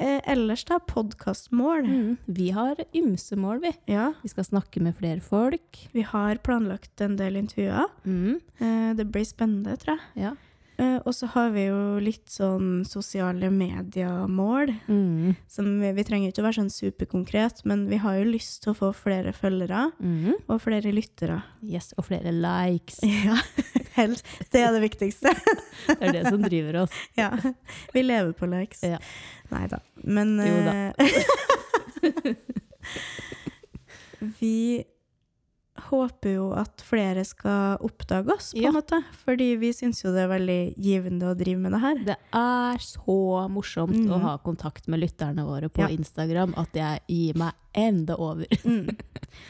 Eh, 0.00 0.20
ellers, 0.32 0.64
da, 0.64 0.78
podkastmål. 0.80 1.84
Mm. 1.84 2.16
Vi 2.26 2.50
har 2.56 2.78
ymse 2.96 3.36
mål, 3.36 3.60
vi. 3.60 3.72
Ja, 3.92 4.12
Vi 4.22 4.28
skal 4.32 4.44
snakke 4.48 4.80
med 4.80 4.96
flere 4.96 5.20
folk. 5.20 5.88
vi 5.92 6.02
har 6.02 6.36
planlagt 6.40 7.00
en 7.04 7.16
del 7.16 7.36
intervjuer. 7.36 7.86
Mm. 8.06 8.40
Eh, 8.60 8.94
det 8.96 9.04
blir 9.12 9.24
spennende, 9.28 9.76
tror 9.76 9.98
jeg. 9.98 10.22
Ja. 10.24 10.32
Eh, 10.80 10.96
og 11.04 11.12
så 11.12 11.26
har 11.34 11.50
vi 11.52 11.66
jo 11.66 11.98
litt 12.00 12.30
sånn 12.32 12.86
sosiale 12.88 13.50
mediemål. 13.52 14.72
Mm. 14.88 15.36
Som 15.46 15.66
vi, 15.82 15.92
vi 15.92 16.04
trenger 16.08 16.30
ikke 16.32 16.40
å 16.40 16.46
være 16.48 16.62
sånn 16.62 16.72
superkonkret, 16.72 17.60
men 17.68 17.86
vi 17.90 17.98
har 18.00 18.16
jo 18.16 18.30
lyst 18.32 18.62
til 18.64 18.72
å 18.72 18.78
få 18.78 18.94
flere 18.96 19.34
følgere 19.36 19.90
Mm. 20.00 20.32
og 20.48 20.62
flere 20.64 20.90
lyttere. 20.96 21.42
Yes, 21.62 21.92
og 21.98 22.06
flere 22.08 22.32
likes. 22.32 23.00
Ja, 23.26 23.36
helst. 24.00 24.26
Det 24.52 24.62
er 24.64 24.72
det 24.76 24.82
viktigste. 24.84 25.32
Det 25.90 25.98
er 26.00 26.12
det 26.18 26.24
som 26.28 26.42
driver 26.42 26.82
oss. 26.84 26.90
ja. 27.20 27.30
Vi 27.94 28.02
lever 28.04 28.32
på 28.36 28.46
likes. 28.50 28.82
Ja. 28.86 28.98
Nei 29.50 29.66
da. 29.72 29.78
Men 30.04 30.36
Jo 30.38 30.60
da. 30.66 30.74
eh, 30.98 32.34
Vi 34.40 34.84
håper 35.90 36.34
jo 36.34 36.50
at 36.54 36.82
flere 36.84 37.22
skal 37.24 37.80
oppdage 37.82 38.28
oss, 38.34 38.50
på 38.52 38.60
Ja. 38.60 38.68
en 38.68 38.74
måte. 38.76 38.98
Fordi 39.24 39.56
vi 39.58 39.70
syns 39.72 40.02
jo 40.04 40.12
det 40.12 40.26
er 40.26 40.28
veldig 40.30 40.58
givende 40.76 41.30
å 41.30 41.34
drive 41.38 41.58
med 41.58 41.72
det 41.72 41.80
her. 41.80 42.02
Det 42.10 42.16
er 42.36 42.78
så 42.84 43.48
morsomt 43.50 43.96
Mm. 43.96 44.10
å 44.12 44.18
ha 44.20 44.34
kontakt 44.38 44.86
med 44.88 45.00
lytterne 45.00 45.42
våre 45.46 45.68
på 45.70 45.80
Ja. 45.80 45.88
Instagram 45.88 46.54
at 46.56 46.72
jeg 46.74 47.00
gir 47.08 47.34
meg 47.34 47.52
enda 47.74 48.14
over. 48.18 48.44
Mm. 48.64 48.94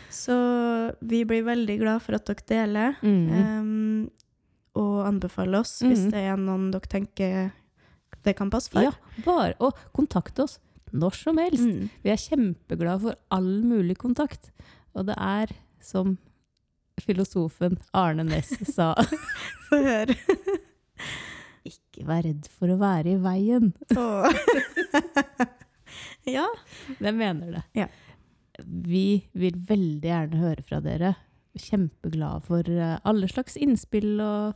Så 0.09 0.95
vi 1.03 1.25
blir 1.25 1.43
veldig 1.43 1.79
glad 1.81 2.01
for 2.03 2.15
at 2.15 2.25
dere 2.27 2.47
deler. 2.47 2.97
Mm. 3.03 3.29
Um, 3.59 4.11
og 4.81 5.05
anbefale 5.09 5.61
oss 5.61 5.77
hvis 5.85 6.07
Mhm. 6.07 6.11
det 6.15 6.23
er 6.33 6.37
noen 6.41 6.71
dere 6.73 6.89
tenker 6.91 7.53
det 8.25 8.35
kan 8.37 8.51
passe 8.53 8.69
for. 8.73 8.83
Ja, 8.85 8.93
bare 9.25 9.55
å 9.61 9.71
kontakte 9.97 10.43
oss 10.45 10.59
når 10.93 11.15
som 11.17 11.39
helst. 11.39 11.63
Mm. 11.65 11.89
Vi 12.03 12.11
er 12.11 12.19
kjempeglade 12.21 13.01
for 13.05 13.15
all 13.31 13.63
mulig 13.63 13.97
kontakt. 14.01 14.51
Og 14.95 15.07
det 15.07 15.15
er 15.17 15.53
som 15.81 16.19
filosofen 17.01 17.79
Arne 17.95 18.25
Næss 18.29 18.51
sa, 18.75 18.93
Få 19.71 19.79
høre. 19.81 20.17
ikke 21.65 22.05
vær 22.09 22.25
redd 22.27 22.49
for 22.59 22.69
å 22.75 22.77
være 22.81 23.15
i 23.15 23.21
veien. 23.23 23.73
Ja. 26.29 26.45
Jeg 27.01 27.15
mener 27.17 27.55
det. 27.57 27.63
Ja. 27.75 27.87
Vi 28.63 29.25
vil 29.35 29.57
veldig 29.67 30.05
gjerne 30.11 30.39
høre 30.43 30.63
fra 30.67 30.79
dere. 30.85 31.15
Kjempeglade 31.59 32.43
for 32.47 32.61
eh, 32.71 32.99
alle 33.05 33.27
slags 33.29 33.57
innspill 33.57 34.21
og 34.21 34.55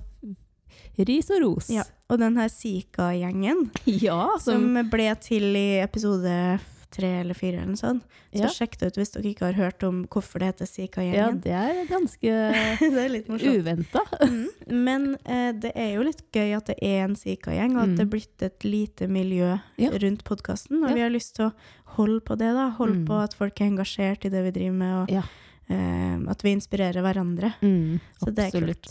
ris 0.98 1.30
og 1.30 1.42
ros. 1.42 1.70
ja. 1.70 1.82
Og 2.10 2.18
den 2.20 2.36
her 2.36 2.48
Sika-gjengen 2.52 3.70
Ja, 3.86 4.28
som, 4.38 4.74
som 4.76 4.90
ble 4.92 5.08
til 5.22 5.54
i 5.56 5.80
episode 5.82 6.60
tre 6.94 7.08
eller 7.24 7.34
fire 7.34 7.56
eller 7.58 7.72
noe 7.72 7.80
sånt. 7.80 8.04
Så 8.30 8.44
Ja. 8.44 8.48
sjekk 8.54 8.76
det 8.78 8.92
ut 8.92 8.98
hvis 9.00 9.10
dere 9.10 9.26
ikke 9.32 9.46
har 9.48 9.56
hørt 9.58 9.82
om 9.82 10.04
hvorfor 10.06 10.38
det 10.38 10.52
heter 10.52 10.68
Sika-gjengen. 10.70 11.16
Ja, 11.16 11.30
det 11.42 11.54
er 11.58 11.88
ganske 11.90 12.34
det 12.94 13.00
er 13.02 13.08
litt 13.10 13.28
morsomt. 13.28 13.58
uventa. 13.64 14.04
Mm. 14.24 14.46
Men 14.84 15.08
eh, 15.26 15.50
det 15.58 15.72
er 15.74 15.94
jo 15.96 16.04
litt 16.06 16.22
gøy 16.32 16.54
at 16.56 16.66
det 16.70 16.76
er 16.82 17.02
en 17.04 17.16
Sika-gjeng, 17.18 17.74
og 17.76 17.82
at 17.82 17.88
Mm. 17.88 17.96
det 17.98 18.04
er 18.06 18.12
blitt 18.14 18.42
et 18.46 18.64
lite 18.64 19.08
miljø 19.10 19.58
Ja. 19.78 19.90
rundt 19.90 20.22
podkasten. 20.24 20.82
Og 20.84 20.90
Ja. 20.90 20.94
vi 20.94 21.00
har 21.02 21.10
lyst 21.10 21.34
til 21.36 21.48
å 21.50 21.52
holde 21.98 22.20
på 22.20 22.38
det, 22.38 22.52
da. 22.54 22.70
Holde 22.78 23.00
Mm. 23.02 23.06
på 23.06 23.18
at 23.24 23.34
folk 23.34 23.60
er 23.60 23.66
engasjert 23.72 24.24
i 24.24 24.28
det 24.30 24.44
vi 24.44 24.50
driver 24.60 24.78
med, 24.78 24.94
og 25.02 25.24
Eh, 25.72 26.16
at 26.30 26.44
vi 26.44 26.52
inspirerer 26.54 27.04
hverandre. 27.04 27.54
Mm, 27.64 28.00
Så 28.20 28.32
det 28.34 28.48
er 28.50 28.58
kult. 28.60 28.90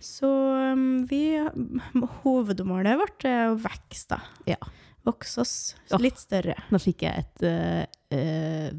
Så 0.00 0.28
um, 0.72 1.04
vi 1.04 1.36
Hovedmålet 2.22 2.96
vårt 2.96 3.26
er 3.28 3.50
å 3.50 3.58
vokse, 3.60 4.06
da. 4.14 4.22
Ja. 4.48 4.56
Vokse 5.04 5.42
oss 5.42 5.54
litt 5.92 6.06
litt 6.06 6.22
større. 6.22 6.56
Nå 6.72 6.80
fikk 6.80 7.04
jeg 7.04 7.24
et 7.26 7.44
uh, 7.44 7.84
uh, 8.16 8.70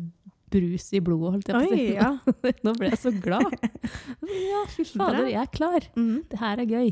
brus 0.51 0.87
i 0.93 1.01
blodet, 1.01 1.35
holdt 1.35 1.51
jeg 1.51 1.55
på 1.55 1.61
å 1.61 1.77
si. 1.77 1.85
ja. 1.95 2.09
Nå 2.65 2.73
ble 2.77 2.89
jeg 2.91 2.99
så 3.01 3.13
glad. 3.13 3.53
Ja, 4.27 4.63
fy 4.73 4.85
fader, 4.89 5.27
jeg 5.29 5.39
er 5.41 5.51
klar. 5.53 5.85
Mm. 5.95 6.23
Det 6.29 6.41
her 6.41 6.61
er 6.63 6.73
gøy. 6.73 6.89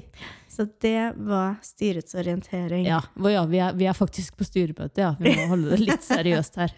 Så 0.50 0.65
det 0.86 0.95
var 1.17 1.57
styrets 1.65 2.15
orientering. 2.17 2.86
Ja, 2.88 3.01
ja 3.33 3.43
vi, 3.50 3.59
er, 3.65 3.75
vi 3.77 3.89
er 3.89 3.98
faktisk 3.98 4.38
på 4.39 4.48
styremøte, 4.48 5.03
ja. 5.03 5.12
Vi 5.19 5.33
må 5.41 5.50
holde 5.55 5.74
det 5.74 5.81
litt 5.83 6.05
seriøst 6.13 6.62
her. 6.62 6.74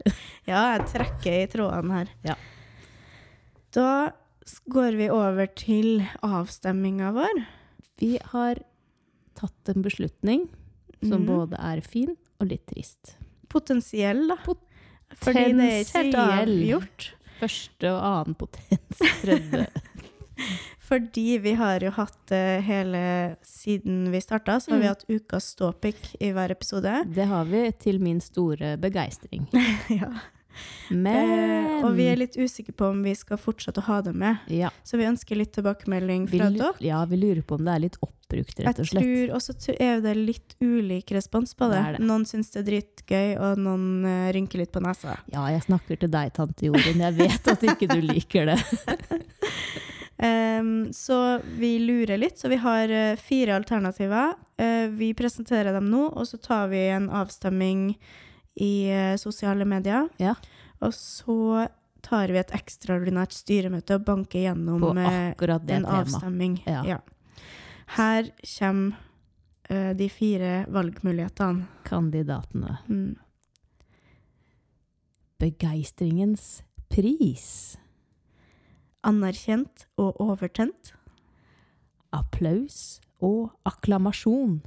Ja, 0.47 0.63
jeg 0.77 0.87
trekker 0.95 1.37
i 1.43 1.45
trådene 1.51 2.01
her. 2.01 2.15
Ja. 2.31 2.39
Da 3.71 4.11
går 4.65 4.97
vi 4.99 5.07
over 5.13 5.47
til 5.55 6.03
avstemminga 6.25 7.13
vår. 7.15 7.43
Vi 8.01 8.17
har 8.33 8.59
tatt 9.37 9.71
en 9.71 9.85
beslutning 9.85 10.47
som 11.01 11.23
mm. 11.23 11.29
både 11.29 11.59
er 11.61 11.81
fin 11.85 12.15
og 12.41 12.49
litt 12.51 12.65
trist. 12.69 13.15
Potensiell, 13.51 14.25
da. 14.31 14.37
Fordi 14.41 15.45
det 15.55 15.67
er 15.69 15.79
ikke 15.85 16.03
helt 16.03 16.19
avgjort. 16.25 17.07
Første 17.41 17.89
og 17.89 18.03
annen 18.05 18.37
potens, 18.37 18.99
tredje 19.23 19.65
Fordi 20.91 21.37
vi 21.41 21.53
har 21.55 21.81
jo 21.85 21.91
hatt 21.95 22.17
det 22.29 22.61
hele 22.67 23.01
siden 23.47 24.09
vi 24.11 24.19
starta, 24.21 24.57
så 24.59 24.73
har 24.73 24.81
vi 24.81 24.89
Mm. 24.89 24.91
hatt 24.91 25.05
ukas 25.07 25.47
ståpikk 25.55 26.15
i 26.19 26.31
hver 26.35 26.51
episode. 26.51 26.91
Det 27.07 27.25
har 27.29 27.45
vi 27.45 27.71
til 27.79 28.01
min 28.03 28.19
store 28.21 28.75
begeistring. 28.77 29.47
ja. 30.01 30.11
Men 30.89 31.31
eh, 31.35 31.85
og 31.85 31.93
vi 31.97 32.07
er 32.11 32.19
litt 32.19 32.35
usikre 32.37 32.73
på 32.77 32.89
om 32.91 33.01
vi 33.05 33.13
skal 33.17 33.39
fortsette 33.41 33.81
å 33.81 33.87
ha 33.87 33.99
det 34.05 34.13
med. 34.13 34.41
ja, 34.51 34.71
Så 34.83 34.99
vi 34.99 35.07
ønsker 35.09 35.39
litt 35.39 35.53
tilbakemelding 35.55 36.27
fra 36.31 36.49
dere. 36.51 36.73
ja, 36.83 37.03
vi 37.09 37.19
lurer 37.21 37.41
på 37.41 37.57
om 37.57 37.65
det 37.65 37.75
er 37.75 37.83
litt 37.85 37.97
oppbrukt, 38.01 38.59
rett 38.59 38.79
og 38.79 38.83
Jeg 38.83 38.91
slett. 38.91 39.03
tror 39.07 39.35
også 39.37 39.75
er 39.77 40.01
det 40.03 40.15
litt 40.19 40.55
ulik 40.61 41.11
respons 41.15 41.55
på 41.57 41.69
det. 41.71 41.81
Det 41.81 41.97
det. 41.97 42.05
Noen 42.11 42.25
syns 42.29 42.51
det 42.53 42.61
er 42.63 42.67
dritgøy, 42.69 43.29
og 43.39 43.61
noen 43.63 43.87
uh, 44.05 44.31
rynker 44.35 44.61
litt 44.63 44.73
på 44.73 44.83
nesa. 44.83 45.17
Ja, 45.33 45.47
jeg 45.51 45.65
snakker 45.67 46.01
til 46.03 46.11
deg, 46.13 46.33
tante 46.37 46.67
Jorunn. 46.67 47.05
Jeg 47.07 47.17
vet 47.17 47.51
at 47.55 47.63
ikke 47.63 47.89
du 47.91 48.01
liker 48.03 48.51
det. 48.53 48.59
um, 50.61 50.91
så 50.93 51.39
vi 51.57 51.77
lurer 51.79 52.17
litt, 52.21 52.39
så 52.39 52.51
vi 52.51 52.59
har 52.61 52.91
uh, 52.91 53.15
fire 53.19 53.55
alternativer. 53.55 54.35
Uh, 54.61 54.87
vi 54.93 55.13
presenterer 55.17 55.73
dem 55.73 55.89
nå, 55.91 56.07
og 56.11 56.27
så 56.27 56.37
tar 56.41 56.69
vi 56.73 56.85
en 56.91 57.09
avstemming 57.09 57.95
i 58.55 58.89
eh, 58.91 59.15
sosiale 59.17 59.65
medier. 59.65 60.09
Ja. 60.21 60.35
Og 60.81 60.93
så 60.97 61.67
tar 62.01 62.33
vi 62.33 62.41
et 62.41 62.53
ekstraordinært 62.55 63.35
styremøte 63.35 63.99
og 63.99 64.05
banker 64.07 64.47
gjennom 64.47 64.97
eh, 64.97 65.31
en 65.37 65.67
tema. 65.67 66.01
avstemming. 66.01 66.59
Ja. 66.65 66.99
Her 67.97 68.31
kommer 68.57 68.95
uh, 69.69 69.91
de 69.97 70.07
fire 70.09 70.65
valgmulighetene. 70.71 71.67
Kandidatene. 71.87 72.77
Mm. 72.87 73.15
Begeistringens 75.41 76.63
pris. 76.91 77.77
Anerkjent 79.03 79.87
og 79.99 80.19
overtent. 80.23 80.93
Applaus 82.15 82.99
og 83.21 83.51
akklamasjon. 83.67 84.61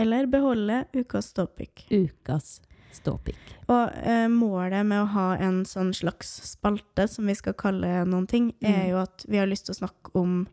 Eller 0.00 0.26
beholde 0.26 0.84
ukas 0.96 1.32
topic. 1.36 1.84
Ukas 1.90 2.60
ståpikk. 2.94 3.38
Og 3.68 3.92
eh, 4.02 4.26
målet 4.28 4.86
med 4.86 5.02
å 5.02 5.10
ha 5.14 5.36
en 5.36 5.64
sånn 5.64 5.92
slags 5.94 6.28
spalte, 6.52 7.08
som 7.08 7.26
vi 7.26 7.34
skal 7.34 7.54
kalle 7.54 8.04
noen 8.06 8.26
ting, 8.28 8.52
er 8.62 8.84
Mm. 8.84 8.88
jo 8.90 8.96
at 9.02 9.24
vi 9.28 9.38
har 9.38 9.46
lyst 9.46 9.66
til 9.66 9.74
å 9.74 9.80
snakke 9.86 10.14
om 10.14 10.46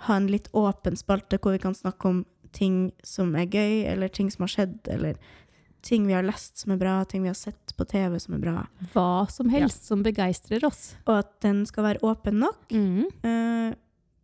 Ha 0.00 0.14
en 0.16 0.26
litt 0.28 0.50
åpen 0.52 0.92
spalte 0.94 1.38
hvor 1.40 1.52
vi 1.52 1.58
kan 1.58 1.72
snakke 1.74 2.04
om 2.04 2.26
ting 2.52 2.92
som 3.02 3.34
er 3.34 3.46
gøy, 3.46 3.86
eller 3.88 4.08
ting 4.08 4.28
som 4.30 4.42
har 4.42 4.48
skjedd, 4.52 4.86
eller 4.92 5.16
ting 5.82 6.06
vi 6.06 6.12
har 6.12 6.22
lest 6.22 6.58
som 6.58 6.72
er 6.72 6.76
bra, 6.76 7.02
ting 7.04 7.22
vi 7.22 7.28
har 7.30 7.34
sett 7.34 7.72
på 7.78 7.86
TV 7.88 8.18
som 8.20 8.34
er 8.34 8.38
bra. 8.44 8.66
Hva 8.92 9.24
som 9.30 9.48
helst 9.48 9.86
som 9.86 10.02
begeistrer 10.02 10.62
oss. 10.68 10.96
Og 11.06 11.18
at 11.20 11.40
den 11.40 11.64
skal 11.64 11.84
være 11.84 12.00
åpen 12.02 12.38
nok, 12.40 12.68
Mm. 12.68 13.06
eh, 13.24 13.74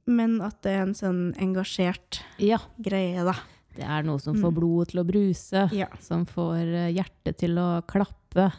men 0.07 0.43
at 0.43 0.61
det 0.61 0.73
er 0.77 0.83
en 0.83 0.93
sånn 0.95 1.35
engasjert 1.41 2.21
Ja, 2.39 2.59
greie, 2.79 3.25
da. 3.25 3.33
Det 3.77 3.85
er 3.87 4.03
noe 4.05 4.21
som 4.21 4.35
Mm. 4.37 4.43
får 4.45 4.53
blodet 4.57 4.89
til 4.93 5.01
å 5.01 5.07
bruse. 5.09 5.63
Ja. 5.77 5.87
Som 6.01 6.27
får 6.29 6.61
eh, 6.67 6.91
hjertet 6.97 7.39
til 7.41 7.57
å 7.59 7.69
klappe. 7.89 8.51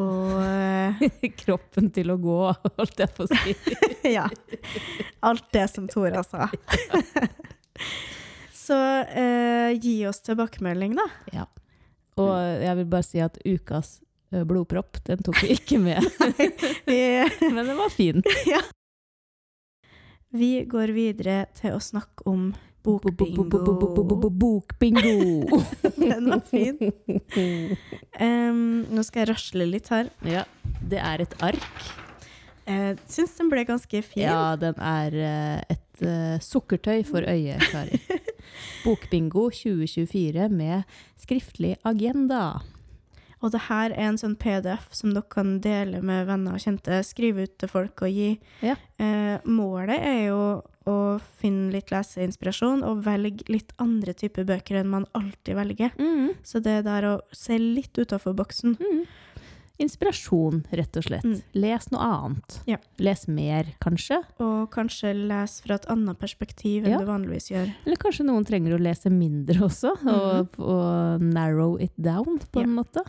Og 0.00 0.38
eh, 0.48 1.02
Kroppen 1.36 1.90
til 1.92 2.10
å 2.14 2.16
gå, 2.20 2.38
holdt 2.78 3.02
jeg 3.04 3.12
på 3.16 3.26
å 3.26 3.32
si. 3.32 3.56
ja. 4.16 4.28
Alt 5.20 5.50
det 5.52 5.66
som 5.72 5.88
Tora 5.92 6.22
sa. 6.24 6.48
Så 8.62 8.76
eh, 9.10 9.72
gi 9.82 9.98
oss 10.08 10.22
tilbakemelding, 10.24 10.94
da. 10.96 11.08
Ja. 11.34 11.44
Og 12.20 12.32
jeg 12.62 12.76
vil 12.78 12.88
bare 12.92 13.04
si 13.06 13.20
at 13.24 13.36
ukas 13.44 13.98
eh, 14.32 14.44
blodpropp, 14.48 15.00
den 15.08 15.20
tok 15.24 15.40
vi 15.42 15.54
ikke 15.56 15.78
med. 15.82 16.04
Men 16.86 17.62
den 17.66 17.76
var 17.78 17.90
fin. 17.92 18.22
vi 20.32 20.50
går 20.64 20.92
videre 20.96 21.42
til 21.58 21.74
å 21.76 21.80
snakke 21.82 22.24
om 22.30 22.52
bokbingo. 22.82 24.30
Bokbingo! 24.30 25.60
Den 25.96 26.30
var 26.30 26.40
fin. 26.50 26.78
Um, 28.20 28.84
nå 28.90 29.04
skal 29.06 29.24
jeg 29.24 29.30
rasle 29.32 29.68
litt 29.70 29.90
her. 29.92 30.10
Ja, 30.26 30.44
det 30.82 31.00
er 31.02 31.24
et 31.26 31.36
ark. 31.42 31.86
Jeg 32.66 32.98
syns 33.10 33.32
den 33.38 33.48
ble 33.50 33.64
ganske 33.66 34.02
fin. 34.06 34.22
Ja, 34.22 34.54
den 34.58 34.76
er 34.78 35.16
uh, 35.18 35.72
et 35.72 36.04
uh, 36.06 36.36
sukkertøy 36.42 37.02
for 37.06 37.26
øyet, 37.26 37.62
Kari. 37.72 37.98
Bokbingo 38.84 39.48
2024 39.50 40.46
med 40.52 40.86
skriftlig 41.18 41.74
agenda. 41.86 42.60
Og 43.42 43.50
det 43.50 43.64
her 43.66 43.90
er 43.90 44.12
en 44.12 44.20
sånn 44.20 44.36
PDF 44.38 44.92
som 44.94 45.10
dere 45.14 45.26
kan 45.30 45.56
dele 45.62 45.98
med 46.04 46.28
venner 46.28 46.54
og 46.54 46.62
kjente. 46.62 47.00
Skrive 47.06 47.48
ut 47.48 47.56
til 47.58 47.70
folk 47.70 48.04
og 48.06 48.14
gi. 48.14 48.36
Ja. 48.62 48.76
Eh, 49.02 49.42
målet 49.50 49.98
er 49.98 50.20
jo 50.28 50.42
å 50.88 51.18
finne 51.40 51.70
litt 51.72 51.90
leseinspirasjon 51.92 52.82
og 52.84 53.04
velge 53.04 53.44
litt 53.48 53.72
andre 53.82 54.12
typer 54.14 54.44
bøker 54.48 54.80
enn 54.80 54.88
man 54.90 55.06
alltid 55.14 55.54
velger. 55.56 55.90
Mm. 55.98 56.32
Så 56.42 56.60
det 56.64 56.84
der 56.84 57.02
å 57.02 57.20
se 57.32 57.58
litt 57.58 57.94
utafor 57.98 58.34
boksen. 58.34 58.76
Mm. 58.80 59.04
Inspirasjon, 59.82 60.60
rett 60.70 60.96
og 61.00 61.06
slett. 61.06 61.24
Mm. 61.26 61.38
Les 61.58 61.86
noe 61.90 62.04
annet. 62.06 62.58
Ja. 62.68 62.76
Les 63.02 63.24
mer, 63.32 63.70
kanskje. 63.82 64.20
Og 64.42 64.68
kanskje 64.74 65.14
les 65.16 65.56
fra 65.64 65.78
et 65.80 65.88
annet 65.90 66.18
perspektiv 66.20 66.84
enn 66.84 66.92
Ja. 66.92 66.98
du 67.00 67.06
vanligvis 67.08 67.50
gjør. 67.50 67.72
Eller 67.86 67.96
kanskje 67.96 68.26
noen 68.28 68.44
trenger 68.46 68.76
å 68.76 68.82
lese 68.82 69.10
mindre 69.10 69.64
også, 69.66 69.94
og, 70.06 70.58
og 70.60 71.22
narrow 71.22 71.80
it 71.80 71.92
down, 71.96 72.38
på 72.52 72.60
Ja. 72.60 72.66
en 72.68 72.74
måte. 72.76 73.02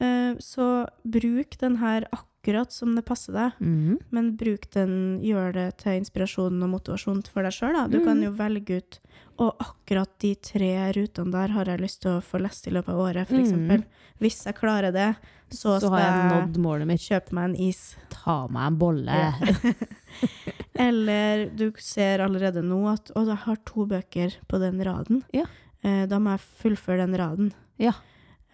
Eh, 0.00 0.34
så 0.42 0.88
bruk 1.04 1.58
den 1.60 1.76
her 1.76 2.08
akkurat 2.10 2.30
som 2.72 2.94
det 2.94 3.04
passer 3.04 3.32
deg. 3.32 3.52
Mm. 3.60 3.98
Men 4.10 4.36
bruk 4.36 4.68
den, 4.70 5.20
gjør 5.24 5.52
det 5.52 5.66
til 5.78 5.92
inspirasjon 6.00 6.62
og 6.62 6.70
motivasjon 6.70 7.22
for 7.26 7.42
deg 7.42 7.52
sjøl. 7.52 7.90
Du 7.90 7.98
kan 8.04 8.18
Mhm. 8.18 8.24
jo 8.24 8.32
velge 8.32 8.76
ut 8.82 9.00
Og 9.36 9.56
akkurat 9.58 10.08
de 10.20 10.36
tre 10.36 10.92
rutene 10.94 11.32
der 11.32 11.48
har 11.48 11.64
jeg 11.66 11.80
lyst 11.80 12.02
til 12.02 12.12
å 12.12 12.22
få 12.22 12.38
lest 12.40 12.68
i 12.68 12.70
løpet 12.70 12.88
av 12.94 13.00
året, 13.02 13.26
f.eks. 13.28 13.50
Mm. 13.50 13.82
Hvis 14.20 14.44
jeg 14.46 14.54
klarer 14.54 14.92
det, 14.92 15.16
så, 15.50 15.80
Så 15.80 15.88
skal 15.88 15.98
jeg 15.98 16.30
kjøpe 17.02 17.32
meg 17.32 17.44
en 17.50 17.56
is. 17.56 17.96
Ta 18.10 18.46
meg 18.46 18.66
en 18.68 18.76
bolle. 18.78 19.10
Ja. 19.10 19.32
Eller 20.74 21.46
du 21.50 21.72
ser 21.82 22.22
allerede 22.24 22.62
nå 22.62 22.78
at 22.92 23.10
å, 23.14 23.24
jeg 23.26 23.36
har 23.44 23.56
to 23.66 23.86
bøker 23.90 24.34
på 24.46 24.60
den 24.62 24.78
raden. 24.86 25.22
Ja. 25.34 25.46
Eh, 25.82 26.06
da 26.06 26.18
må 26.22 26.34
jeg 26.36 26.44
fullføre 26.62 27.02
den 27.04 27.16
raden. 27.18 27.52
Ja. 27.78 27.92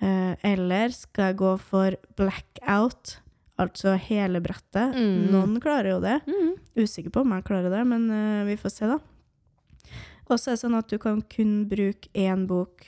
Eh, 0.01 0.35
eller 0.49 0.89
skal 0.97 1.31
jeg 1.31 1.37
gå 1.43 1.59
for 1.61 1.97
blackout, 2.17 3.19
altså 3.61 3.95
hele 4.00 4.40
brettet. 4.45 4.95
Mm. 4.97 5.31
Noen 5.35 5.59
klarer 5.62 5.93
jo 5.95 6.00
det. 6.05 6.19
Mm. 6.26 6.55
Usikker 6.81 7.12
på 7.14 7.23
om 7.26 7.35
jeg 7.37 7.45
klarer 7.49 7.71
det, 7.75 7.83
men 7.90 8.09
uh, 8.11 8.45
vi 8.49 8.57
får 8.61 8.75
se, 8.75 8.88
da. 8.90 8.99
Og 10.31 10.38
så 10.38 10.52
er 10.52 10.57
det 10.57 10.62
sånn 10.62 10.79
at 10.79 10.88
du 10.93 10.97
kan 11.02 11.21
kun 11.33 11.55
bruke 11.71 12.09
én 12.14 12.47
bok 12.50 12.87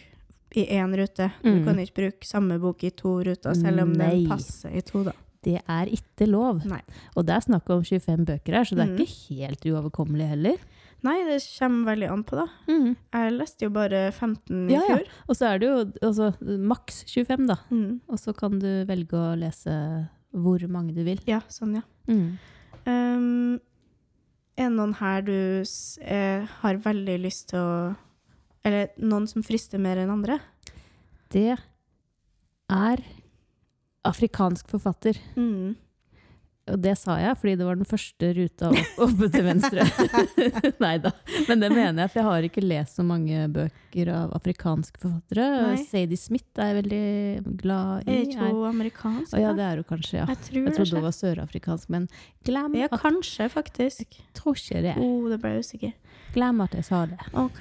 i 0.54 0.66
én 0.76 0.92
rute. 0.98 1.30
Du 1.42 1.48
Mm. 1.50 1.64
kan 1.64 1.78
ikke 1.80 1.96
bruke 2.00 2.26
samme 2.28 2.58
bok 2.60 2.84
i 2.84 2.90
to 2.90 3.18
ruter, 3.24 3.54
selv 3.56 3.82
om 3.82 3.92
Nei. 3.92 4.10
den 4.22 4.28
passer 4.30 4.70
i 4.76 4.80
to, 4.84 5.02
da. 5.04 5.12
Det 5.42 5.56
er 5.66 5.86
ikke 5.90 6.28
lov. 6.30 6.60
Nei. 6.68 6.82
Og 7.16 7.26
det 7.26 7.34
er 7.34 7.40
snakk 7.40 7.68
om 7.74 7.82
25 7.82 8.24
bøker 8.28 8.54
her, 8.54 8.64
så 8.64 8.76
det 8.76 8.84
er 8.84 8.92
Mm. 8.92 9.00
ikke 9.02 9.38
helt 9.40 9.64
uoverkommelig 9.66 10.28
heller. 10.28 10.58
Nei, 11.02 11.16
det 11.26 11.40
kommer 11.58 11.96
veldig 11.96 12.10
an 12.12 12.22
på, 12.22 12.36
da. 12.36 12.46
Mm. 12.68 12.96
Jeg 13.12 13.32
leste 13.32 13.62
jo 13.66 13.70
bare 13.70 14.12
15 14.12 14.70
i 14.70 14.74
Ja, 14.74 14.80
ja. 14.86 14.96
fjor. 14.98 15.06
Og 15.28 15.34
så 15.36 15.46
er 15.50 15.58
det 15.58 15.66
jo 15.66 16.08
altså, 16.08 16.28
maks 16.60 17.04
25, 17.10 17.46
da. 17.48 17.56
Mm. 17.72 18.00
Og 18.08 18.18
så 18.20 18.36
kan 18.36 18.56
du 18.60 18.84
velge 18.86 19.10
å 19.18 19.34
lese 19.36 20.08
hvor 20.32 20.64
mange 20.72 20.94
du 20.96 21.02
vil. 21.06 21.20
Ja, 21.28 21.40
sånn, 21.52 21.76
ja. 21.78 21.84
Mm. 22.08 22.38
Um, 22.86 23.60
er 24.58 24.68
det 24.68 24.76
noen 24.76 24.96
her 24.98 25.22
du 25.24 25.36
eh, 25.62 26.48
har 26.62 26.80
veldig 26.84 27.18
lyst 27.22 27.52
til 27.52 27.62
å 27.62 27.76
Eller 28.66 28.90
noen 28.98 29.24
som 29.26 29.42
frister 29.42 29.80
mer 29.82 29.98
enn 29.98 30.10
andre? 30.12 30.36
Det 31.34 31.56
er 32.70 33.00
afrikansk 34.06 34.68
forfatter. 34.70 35.18
Mm. 35.34 35.74
Og 36.70 36.78
det 36.78 36.92
sa 37.00 37.16
jeg 37.18 37.34
fordi 37.40 37.56
det 37.58 37.66
var 37.66 37.78
den 37.78 37.88
første 37.88 38.28
ruta 38.36 38.68
opp, 38.70 38.98
oppe 39.06 39.28
til 39.34 39.46
venstre. 39.48 39.86
Nei 40.84 40.92
da, 41.02 41.10
men 41.48 41.64
det 41.64 41.70
mener 41.72 42.04
jeg, 42.04 42.12
for 42.12 42.20
jeg 42.20 42.28
har 42.28 42.46
ikke 42.46 42.62
lest 42.62 43.00
så 43.00 43.06
mange 43.06 43.48
bøker 43.50 44.10
av 44.14 44.34
afrikanske 44.38 45.02
forfattere. 45.02 45.46
Nei. 45.66 45.80
Sadie 45.88 46.20
Smith 46.20 46.62
er 46.62 46.70
jeg 46.70 46.78
veldig 46.82 47.56
glad 47.64 48.06
i. 48.06 48.14
Er 48.14 48.28
ikke 48.28 48.50
hun 48.52 48.68
amerikansk? 48.70 49.34
Ja, 49.42 49.54
det 49.58 49.66
er 49.66 49.82
hun 49.82 49.88
kanskje, 49.88 50.20
ja. 50.20 50.28
Jeg 50.30 50.42
tror 50.46 50.60
Jeg 50.60 50.76
trodde 50.76 50.90
det. 50.92 51.00
hun 51.00 51.08
var 51.08 51.16
sørafrikansk, 51.16 51.90
men 51.96 52.06
glem 52.46 52.78
Ja, 52.78 52.86
at, 52.86 53.00
kanskje, 53.02 53.48
faktisk. 53.50 54.06
Jeg 54.06 54.38
tror 54.38 54.54
ikke 54.58 54.84
det. 54.86 54.94
Oh, 55.02 55.26
det 55.32 55.40
ble 55.42 55.56
jeg 55.56 55.66
usikker. 55.66 55.96
Glem 56.32 56.62
at 56.64 56.76
jeg 56.78 56.86
sa 56.86 57.02
det. 57.10 57.18
OK. 57.36 57.60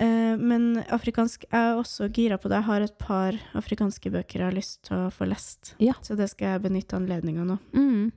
Uh, 0.00 0.34
men 0.40 0.82
afrikansk 0.92 1.44
Jeg 1.46 1.60
er 1.60 1.78
også 1.78 2.08
gira 2.12 2.38
på 2.40 2.50
det. 2.50 2.58
Jeg 2.58 2.68
har 2.68 2.84
et 2.84 2.98
par 3.00 3.38
afrikanske 3.56 4.10
bøker 4.12 4.42
jeg 4.42 4.48
har 4.50 4.56
lyst 4.56 4.82
til 4.88 5.06
å 5.06 5.12
få 5.14 5.28
lest. 5.30 5.76
Ja. 5.82 5.94
Så 6.04 6.18
det 6.18 6.28
skal 6.32 6.56
jeg 6.56 6.64
benytte 6.66 6.98
anledninga 6.98 7.46
nå. 7.46 7.60
Mm. 7.76 8.10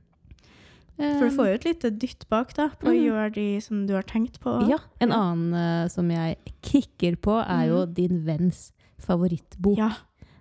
For 0.97 1.25
du 1.29 1.35
får 1.35 1.47
jo 1.49 1.53
et 1.57 1.65
lite 1.67 1.89
dytt 1.99 2.23
bak 2.31 2.53
da, 2.55 2.69
på 2.79 2.87
å 2.87 2.93
Mm. 2.95 3.01
gjøre 3.05 3.33
de 3.35 3.59
som 3.61 3.85
du 3.85 3.93
har 3.93 4.03
tenkt 4.03 4.39
på. 4.39 4.53
Ja, 4.69 4.77
en 5.01 5.11
annen 5.11 5.53
uh, 5.53 5.87
som 5.91 6.07
jeg 6.09 6.37
kicker 6.63 7.15
på, 7.17 7.35
er 7.43 7.67
jo 7.67 7.81
Mhm. 7.85 7.93
din 7.93 8.21
venns 8.25 8.71
favorittbok. 9.03 9.77
Ja. 9.77 9.89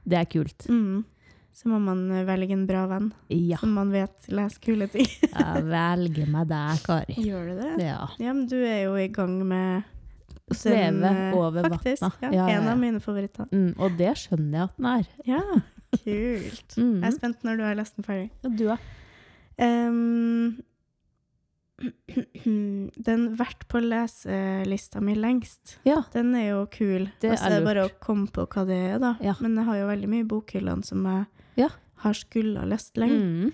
Det 0.07 0.19
er 0.21 0.25
kult. 0.31 0.67
Mm. 0.69 1.05
Så 1.55 1.67
må 1.71 1.79
man 1.81 2.11
eh, 2.11 2.25
velge 2.27 2.53
en 2.53 2.67
bra 2.67 2.87
venn, 2.87 3.13
Ja. 3.31 3.57
som 3.59 3.73
man 3.75 3.91
vet 3.91 4.27
leser 4.29 4.59
kule 4.61 4.89
ting. 4.91 5.07
Jeg 5.23 5.65
velger 5.65 6.27
meg 6.29 6.49
deg, 6.49 6.83
Kari. 6.83 7.15
Gjør 7.15 7.47
du 7.47 7.61
det? 7.63 7.85
Ja. 7.85 8.09
Ja, 8.19 8.33
men 8.33 8.47
du 8.51 8.57
er 8.65 8.85
jo 8.85 8.95
i 8.97 9.07
gang 9.09 9.37
med 9.47 9.85
Å 10.51 10.55
sveve 10.55 11.05
eh, 11.09 11.35
over 11.35 11.63
vanna. 11.63 11.79
Ja, 12.21 12.31
Ja, 12.33 12.47
En 12.59 12.69
av 12.69 12.77
mine 12.79 13.01
favoritter. 13.01 13.47
Mm, 13.51 13.75
og 13.79 13.97
det 13.97 14.11
skjønner 14.17 14.53
jeg 14.53 14.63
at 14.63 14.77
den 14.77 14.87
er. 14.87 15.07
Ja, 15.25 15.41
kult. 16.05 16.75
Mm. 16.77 17.01
Jeg 17.01 17.07
er 17.13 17.17
spent 17.17 17.43
når 17.45 17.57
du 17.57 17.63
har 17.65 17.75
lest 17.79 17.97
den 17.97 18.05
ferdig. 18.05 18.31
Ja, 18.43 18.51
du, 18.51 18.65
da? 18.67 18.77
Ehm, 19.59 20.63
den 23.09 23.25
vært 23.39 23.65
på 23.71 23.81
leselista 23.83 25.01
mi 25.05 25.17
lengst. 25.19 25.79
Ja. 25.89 26.03
Den 26.15 26.35
er 26.39 26.47
jo 26.53 26.61
kul. 26.73 27.09
Det 27.23 27.33
altså, 27.35 27.51
er 27.51 27.59
lurt. 27.59 27.69
bare 27.69 27.87
å 27.89 27.93
komme 28.03 28.31
på 28.35 28.47
hva 28.47 28.65
det 28.69 28.79
er, 28.93 28.99
da. 29.03 29.15
Ja. 29.25 29.35
Men 29.43 29.57
jeg 29.59 29.69
har 29.69 29.81
jo 29.83 29.91
veldig 29.91 30.11
mye 30.13 30.25
i 30.25 30.31
bokhyllene 30.31 30.87
som 30.87 31.05
jeg 31.11 31.27
Ja. 31.65 31.69
har 32.05 32.15
skulle 32.15 32.61
ha 32.63 32.67
lest 32.67 32.97
lenge. 32.97 33.21
Mm. 33.21 33.53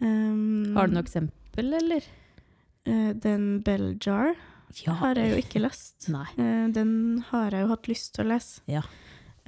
Um, 0.00 0.74
Har 0.76 0.86
du 0.86 0.94
noe 0.94 1.02
eksempel, 1.02 1.72
eller? 1.74 2.04
Uh, 2.86 3.12
den 3.18 3.60
Bell 3.66 3.96
Jar 4.00 4.34
Ja. 4.84 4.92
har 5.00 5.14
jeg 5.16 5.32
jo 5.32 5.36
ikke 5.42 5.60
lest. 5.64 6.08
Eh, 6.12 6.68
den 6.70 7.24
har 7.30 7.50
jeg 7.50 7.62
jo 7.64 7.68
hatt 7.72 7.88
lyst 7.88 8.12
til 8.14 8.26
å 8.26 8.28
lese. 8.34 8.60
Ja. 8.68 8.82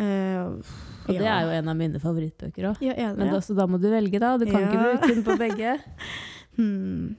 Eh, 0.00 0.40
Og 1.10 1.14
det 1.16 1.26
er 1.26 1.42
jo 1.44 1.54
en 1.58 1.68
av 1.72 1.76
mine 1.76 2.00
favorittbøker 2.00 2.68
òg. 2.70 2.80
Ja, 2.84 3.12
Men 3.16 3.32
da, 3.34 3.40
så 3.44 3.54
da 3.58 3.66
må 3.68 3.80
du 3.82 3.88
velge, 3.92 4.20
da. 4.22 4.36
Du 4.40 4.46
kan 4.48 4.62
ikke 4.68 4.84
bruke 4.84 5.14
den 5.14 5.24
på 5.26 5.38
begge. 5.40 5.78
Hmm. 6.60 7.14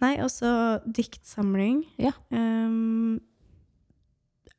Nei, 0.00 0.14
også 0.22 0.80
diktsamling. 0.86 1.82
Ja. 2.00 2.12
Um, 2.30 3.20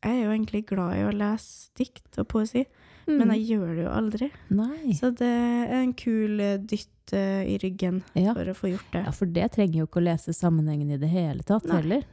jeg 0.04 0.12
er 0.20 0.26
jo 0.26 0.34
egentlig 0.36 0.66
glad 0.70 0.98
i 1.00 1.06
å 1.08 1.14
lese 1.16 1.72
dikt 1.80 2.20
og 2.22 2.28
poesi, 2.34 2.66
Mm. 3.08 3.18
men 3.20 3.32
jeg 3.36 3.42
gjør 3.58 3.72
det 3.76 3.84
jo 3.84 3.90
aldri. 3.92 4.28
Nei. 4.56 4.94
Så 4.96 5.10
det 5.12 5.28
er 5.28 5.74
en 5.82 5.94
kul 5.98 6.40
eh, 6.40 6.54
dytt 6.60 7.12
eh, 7.12 7.42
i 7.52 7.58
ryggen 7.60 7.98
Ja. 8.16 8.32
for 8.36 8.46
å 8.48 8.54
få 8.56 8.70
gjort 8.72 8.92
det. 8.94 9.02
ja, 9.04 9.12
for 9.12 9.26
det 9.26 9.50
trenger 9.52 9.80
jo 9.82 9.88
ikke 9.88 10.00
å 10.00 10.06
lese 10.06 10.32
sammenhengen 10.32 10.92
i 10.94 10.98
det 11.02 11.10
hele 11.12 11.44
tatt 11.44 11.66
Nei. 11.68 11.82
heller. 11.82 12.06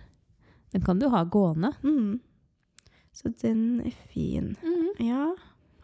Den 0.72 0.82
kan 0.82 0.98
du 0.98 1.08
ha 1.10 1.22
gående. 1.24 1.70
Mm. 1.84 2.18
Så 3.12 3.32
den 3.42 3.80
er 3.84 3.94
fin. 4.12 4.52
Ja. 5.02 5.32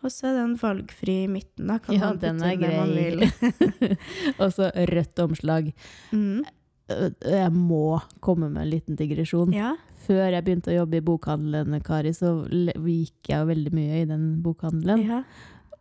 Og 0.05 0.13
så 0.13 0.29
er 0.31 0.37
den 0.39 0.55
valgfri 0.61 1.23
i 1.25 1.31
midten, 1.31 1.67
da. 1.71 1.79
Kan 1.83 1.97
Ja, 1.97 2.13
man 2.13 2.21
den 2.23 2.43
er 2.45 2.55
grei. 2.61 3.31
Og 4.43 4.53
så 4.55 4.71
rødt 4.71 5.19
omslag. 5.25 5.73
Mm. 6.13 6.45
Jeg 6.87 7.51
må 7.53 7.99
komme 8.23 8.49
med 8.53 8.63
en 8.63 8.71
liten 8.71 8.99
digresjon. 8.99 9.51
Ja. 9.57 9.75
Før 10.07 10.29
jeg 10.31 10.45
begynte 10.47 10.71
å 10.71 10.77
jobbe 10.77 11.01
i 11.01 11.05
bokhandelen, 11.05 11.81
Kari, 11.83 12.13
så 12.15 12.37
gikk 12.47 13.33
jeg 13.33 13.49
veldig 13.51 13.73
mye 13.75 14.03
i 14.05 14.09
den 14.09 14.29
bokhandelen. 14.45 15.07
ja. 15.09 15.23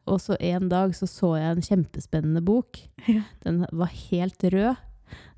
Og 0.05 0.19
så 0.21 0.35
en 0.37 0.67
dag 0.69 0.91
så 0.93 1.07
så 1.09 1.31
jeg 1.39 1.55
en 1.55 1.63
kjempespennende 1.65 2.41
bok. 2.45 2.77
Ja. 3.09 3.23
Den 3.41 3.63
var 3.73 3.89
helt 3.89 4.43
rød. 4.53 4.77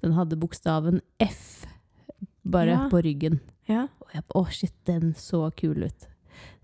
Den 0.04 0.16
hadde 0.18 0.40
bokstaven 0.40 1.00
F 1.24 1.64
bare 2.44 2.90
på 2.92 3.00
ryggen. 3.04 3.40
Ja. 3.70 3.88
Og 4.04 4.14
jeg 4.16 4.24
å 4.36 4.44
shit, 4.52 4.76
den 4.88 5.14
så 5.18 5.48
kul 5.58 5.88
ut. 5.88 6.08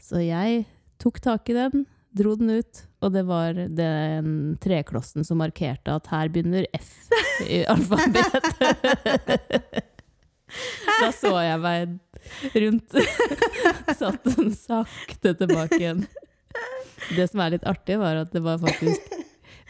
Så 0.01 0.21
jeg 0.23 0.65
tok 1.01 1.19
tak 1.23 1.49
i 1.51 1.57
den, 1.57 1.85
dro 2.15 2.35
den 2.39 2.59
ut, 2.59 2.83
og 3.03 3.13
det 3.15 3.23
var 3.27 3.57
den 3.57 4.57
treklossen 4.63 5.25
som 5.27 5.41
markerte 5.41 5.95
at 5.97 6.07
her 6.13 6.31
begynner 6.31 6.67
F 6.77 7.09
i 7.47 7.63
alfabetet. 7.73 8.43
Da 11.01 11.07
så 11.09 11.31
jeg 11.41 11.57
meg 11.63 11.95
rundt. 12.61 12.93
Satt 13.99 14.27
den 14.35 14.51
sakte 14.53 15.33
tilbake 15.39 15.79
igjen. 15.79 16.03
Det 17.17 17.25
som 17.31 17.41
er 17.41 17.55
litt 17.55 17.65
artig, 17.65 17.97
var 17.97 18.19
at 18.21 18.29
det 18.35 18.43
var 18.45 18.59
faktisk 18.61 19.22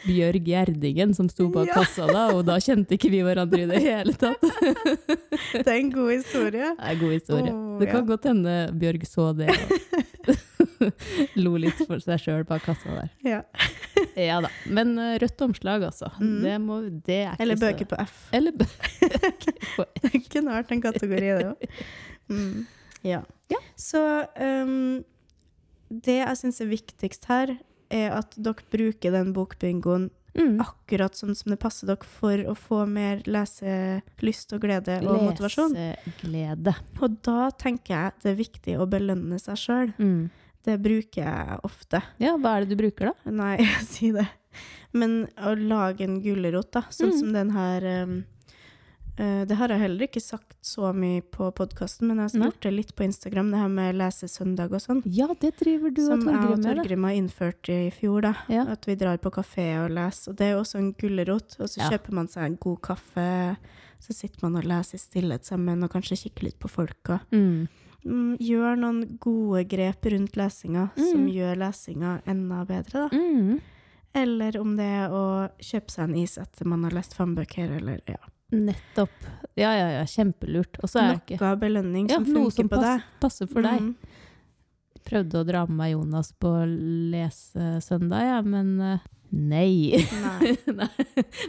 Bjørg 0.03 0.47
Gjerdingen 0.47 1.13
som 1.15 1.29
sto 1.31 1.47
bak 1.53 1.69
Ja. 1.69 1.79
kassa 1.81 2.07
da, 2.09 2.23
og 2.35 2.43
da 2.47 2.57
kjente 2.61 2.97
ikke 2.97 3.11
vi 3.13 3.21
hverandre 3.25 3.63
i 3.63 3.69
det 3.69 3.81
hele 3.83 4.13
tatt. 4.19 4.41
Det 5.53 5.67
er 5.67 5.77
en 5.79 5.91
god 5.93 6.11
historie. 6.11 6.73
Det 6.75 6.87
er 6.87 6.95
en 6.95 6.99
god 6.99 7.13
historie. 7.13 7.53
Oh, 7.53 7.79
det 7.79 7.87
kan 7.89 8.01
ja. 8.01 8.07
godt 8.09 8.27
hende 8.29 8.55
Bjørg 8.79 9.05
så 9.07 9.29
det 9.37 9.49
og 10.83 11.39
lo 11.39 11.53
litt 11.59 11.79
for 11.87 12.01
seg 12.03 12.21
sjøl 12.21 12.43
bak 12.47 12.63
kassa 12.65 12.99
der. 12.99 13.13
Ja. 13.27 13.41
Ja 14.19 14.39
da. 14.43 14.49
Men 14.69 14.91
eh, 15.01 15.15
rødt 15.21 15.41
omslag, 15.41 15.83
altså. 15.87 16.09
Mm. 16.19 16.35
Det, 16.43 16.53
må, 16.61 16.75
det 17.05 17.15
er 17.23 17.31
ikke 17.33 17.45
Eller 17.45 17.59
bøker 17.61 17.87
på 17.89 17.97
F. 18.03 18.17
Eller 18.35 18.53
bøker 18.59 19.55
på 19.63 19.85
F. 19.87 20.03
Det 20.03 20.21
kunne 20.27 20.53
vært 20.53 20.73
en 20.75 20.83
kategori, 20.83 21.31
det 21.39 21.47
òg. 21.49 21.79
Mm. 22.29 22.65
Ja. 23.07 23.21
Så 23.79 24.01
um, 24.37 25.01
det 25.89 26.19
jeg 26.19 26.39
syns 26.39 26.61
er 26.61 26.69
viktigst 26.71 27.25
her, 27.31 27.55
er 27.93 28.13
at 28.17 28.35
dere 28.35 28.65
bruker 28.73 29.13
den 29.15 29.31
bokbingoen 29.35 30.09
mm. 30.37 30.59
akkurat 30.63 31.17
sånn 31.17 31.35
som 31.37 31.53
det 31.53 31.59
passer 31.61 31.89
dere 31.91 32.09
for 32.17 32.43
å 32.49 32.55
få 32.57 32.83
mer 32.89 33.23
leselyst 33.29 34.55
og 34.55 34.63
glede 34.65 34.99
og 35.05 35.21
motivasjon. 35.29 35.75
Leseglede. 35.77 36.75
Og 37.01 37.19
da 37.25 37.49
tenker 37.59 37.95
jeg 37.95 38.23
det 38.23 38.31
er 38.33 38.39
viktig 38.39 38.77
å 38.79 38.87
belønne 38.89 39.39
seg 39.41 39.59
sjøl. 39.59 39.93
Mm. 39.97 40.31
Det 40.63 40.77
bruker 40.79 41.25
jeg 41.25 41.59
ofte. 41.67 41.99
Ja, 42.23 42.37
hva 42.39 42.57
er 42.57 42.63
det 42.63 42.75
du 42.75 42.79
bruker, 42.79 43.11
da? 43.11 43.31
Nei, 43.35 43.57
si 43.93 44.13
det. 44.15 44.29
Men 44.93 45.23
å 45.41 45.55
lage 45.57 46.05
en 46.05 46.19
gulrot, 46.23 46.71
da, 46.75 46.85
sånn 46.93 47.11
Mm. 47.13 47.19
som 47.19 47.33
den 47.33 47.51
her 47.55 47.87
um, 48.05 48.19
Det 49.15 49.55
har 49.59 49.69
jeg 49.69 49.77
heller 49.79 50.07
ikke 50.07 50.21
sagt 50.23 50.55
så 50.65 50.89
mye 50.95 51.21
på 51.21 51.51
podkasten, 51.53 52.07
men 52.09 52.17
jeg 52.17 52.23
har 52.23 52.31
spurt 52.33 52.61
det 52.65 52.71
litt 52.73 52.95
på 52.97 53.03
Instagram, 53.05 53.51
det 53.53 53.59
her 53.61 53.67
med 53.69 53.95
lesesøndag 53.99 54.73
og 54.73 54.81
sånn. 54.81 55.03
Ja, 55.05 55.27
det 55.39 55.51
driver 55.59 55.93
du 55.93 56.01
Som 56.01 56.23
og 56.25 56.31
jeg 56.33 56.39
og 56.39 56.41
Torgrim 56.41 56.63
jeg 56.63 56.71
og 56.73 56.79
Torgrim 56.81 57.03
har 57.05 57.17
innført 57.19 57.69
i 57.69 57.77
fjor, 57.93 58.21
da. 58.25 58.31
Ja. 58.49 58.63
At 58.73 58.87
vi 58.89 58.95
drar 58.97 59.17
på 59.21 59.29
kafé 59.35 59.67
og 59.83 59.91
leser. 59.93 60.31
Og 60.33 60.37
det 60.39 60.47
er 60.47 60.51
jo 60.55 60.63
også 60.63 60.79
en 60.81 60.93
gulrot. 60.97 61.59
Og 61.59 61.69
så 61.69 61.77
Ja. 61.83 61.89
kjøper 61.93 62.11
man 62.11 62.27
seg 62.27 62.43
en 62.45 62.55
god 62.57 62.81
kaffe, 62.81 63.57
så 64.01 64.13
sitter 64.17 64.39
man 64.49 64.55
og 64.57 64.63
leser 64.65 64.95
i 64.95 65.03
stillhet 65.05 65.45
sammen, 65.45 65.83
og 65.83 65.91
kanskje 65.91 66.17
kikker 66.23 66.43
litt 66.49 66.59
på 66.59 66.67
folka. 66.69 67.21
Mm. 67.31 67.67
Mm, 68.05 68.37
gjør 68.39 68.75
noen 68.81 69.17
gode 69.19 69.63
grep 69.69 70.01
rundt 70.11 70.33
lesinga 70.35 70.89
som 70.97 71.21
Mm. 71.27 71.31
gjør 71.31 71.55
lesinga 71.57 72.21
enda 72.25 72.65
bedre, 72.65 73.09
da. 73.09 73.09
Mm. 73.15 73.61
Eller 74.15 74.57
om 74.59 74.75
det 74.75 74.85
er 74.85 75.09
å 75.09 75.49
kjøpe 75.59 75.89
seg 75.91 76.09
en 76.09 76.15
is 76.15 76.37
etter 76.37 76.65
man 76.65 76.83
har 76.83 76.91
lest 76.91 77.13
fem 77.13 77.35
bøker, 77.35 77.77
eller 77.77 78.01
ja. 78.07 78.17
Nettopp. 78.53 79.15
Ja, 79.57 79.73
ja, 79.77 79.87
ja, 79.99 80.03
kjempelurt. 80.09 80.77
Og 80.81 80.89
så 80.89 80.99
er 81.01 81.07
det 81.13 81.21
ikke 81.25 81.37
Noe 81.43 81.55
belønning 81.61 82.05
ja, 82.09 82.15
som 82.17 82.23
noe 82.33 82.43
funker 82.49 82.61
som 82.63 82.69
på 82.71 82.75
pass, 82.79 82.87
deg. 82.87 82.99
passer 83.21 83.47
for 83.51 83.61
deg. 83.65 83.77
Mm. 83.81 83.93
Prøvde 85.03 85.35
å 85.41 85.43
dra 85.45 85.61
med 85.67 85.75
meg 85.81 85.89
Jonas 85.93 86.29
på 86.39 86.49
lesesøndag, 87.13 88.23
ja, 88.29 88.39
men 88.45 88.69
eh, 88.81 88.99
nei. 89.33 90.03
Nei. 90.23 90.53
Nei. 90.79 90.89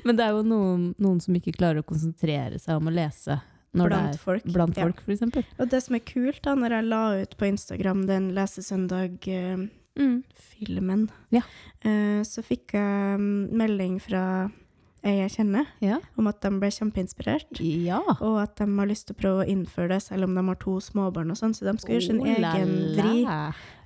Men 0.04 0.16
det 0.18 0.24
er 0.26 0.30
jo 0.34 0.42
noen, 0.48 0.88
noen 0.98 1.20
som 1.22 1.34
ikke 1.38 1.52
klarer 1.56 1.78
å 1.84 1.86
konsentrere 1.86 2.58
seg 2.58 2.76
om 2.80 2.88
å 2.90 2.94
lese 2.94 3.38
Blant 3.74 4.20
folk. 4.22 4.44
Blant 4.54 4.76
folk, 4.78 4.96
Ja. 5.00 5.02
for 5.02 5.12
eksempel. 5.16 5.42
Og 5.58 5.66
det 5.72 5.80
som 5.82 5.94
er 5.96 6.02
kult, 6.06 6.38
da, 6.44 6.52
når 6.54 6.70
jeg 6.76 6.84
la 6.92 7.00
ut 7.24 7.32
på 7.40 7.44
Instagram 7.48 8.04
den 8.06 8.28
lesesøndag-filmen, 8.36 11.08
Ja. 11.34 11.42
eh, 11.82 12.22
så 12.22 12.42
fikk 12.46 12.70
jeg 12.76 13.18
mm, 13.18 13.50
melding 13.50 13.96
fra 14.00 14.46
jeg 15.04 15.30
kjenner, 15.30 15.66
Ja. 15.80 15.98
om 16.16 16.26
at 16.26 16.40
de 16.40 16.50
ble 16.50 16.68
kjempeinspirert. 16.70 17.60
ja. 17.60 18.00
Og 18.20 18.40
at 18.42 18.56
de 18.56 18.64
har 18.78 18.86
lyst 18.86 19.06
til 19.06 19.14
å 19.14 19.20
prøve 19.20 19.44
å 19.44 19.48
innføre 19.48 19.88
det, 19.88 20.02
selv 20.02 20.24
om 20.24 20.34
de 20.34 20.42
har 20.42 20.54
to 20.56 20.78
småbarn 20.80 21.30
og 21.30 21.36
sånn. 21.36 21.54
Så 21.54 21.64
de 21.70 21.76
skal 21.78 21.94
gjøre 21.96 22.06
sin 22.06 22.20
Oh 22.20 22.26
egen 22.26 22.96
vri 22.96 23.26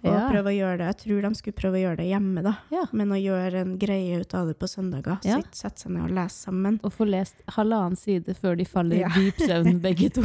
og 0.05 0.13
Ja. 0.13 0.29
prøve 0.31 0.51
å 0.53 0.57
gjøre 0.57 0.79
det. 0.79 0.87
Jeg 0.87 0.97
tror 1.05 1.23
de 1.23 1.35
skulle 1.35 1.55
prøve 1.59 1.75
å 1.79 1.83
gjøre 1.85 1.97
det 1.97 2.07
hjemme, 2.11 2.43
da. 2.43 2.53
Ja. 2.71 2.85
Men 2.93 3.09
å 3.11 3.19
gjøre 3.21 3.55
en 3.65 3.79
greie 3.79 4.21
ut 4.21 4.35
av 4.35 4.47
det 4.47 4.59
på 4.59 4.69
søndager. 4.69 5.19
Ja. 5.25 5.37
Sitt, 5.41 5.55
sette 5.55 5.81
seg 5.83 5.93
ned 5.93 6.05
og 6.05 6.11
lese 6.15 6.45
sammen. 6.47 6.81
Og 6.85 6.93
få 6.93 7.07
lest 7.09 7.35
halvannen 7.57 7.97
side 7.99 8.35
før 8.39 8.57
de 8.57 8.65
faller 8.65 8.97
i 9.05 9.09
dyp 9.15 9.37
søvn, 9.39 9.81
begge 9.87 10.11
to. 10.15 10.23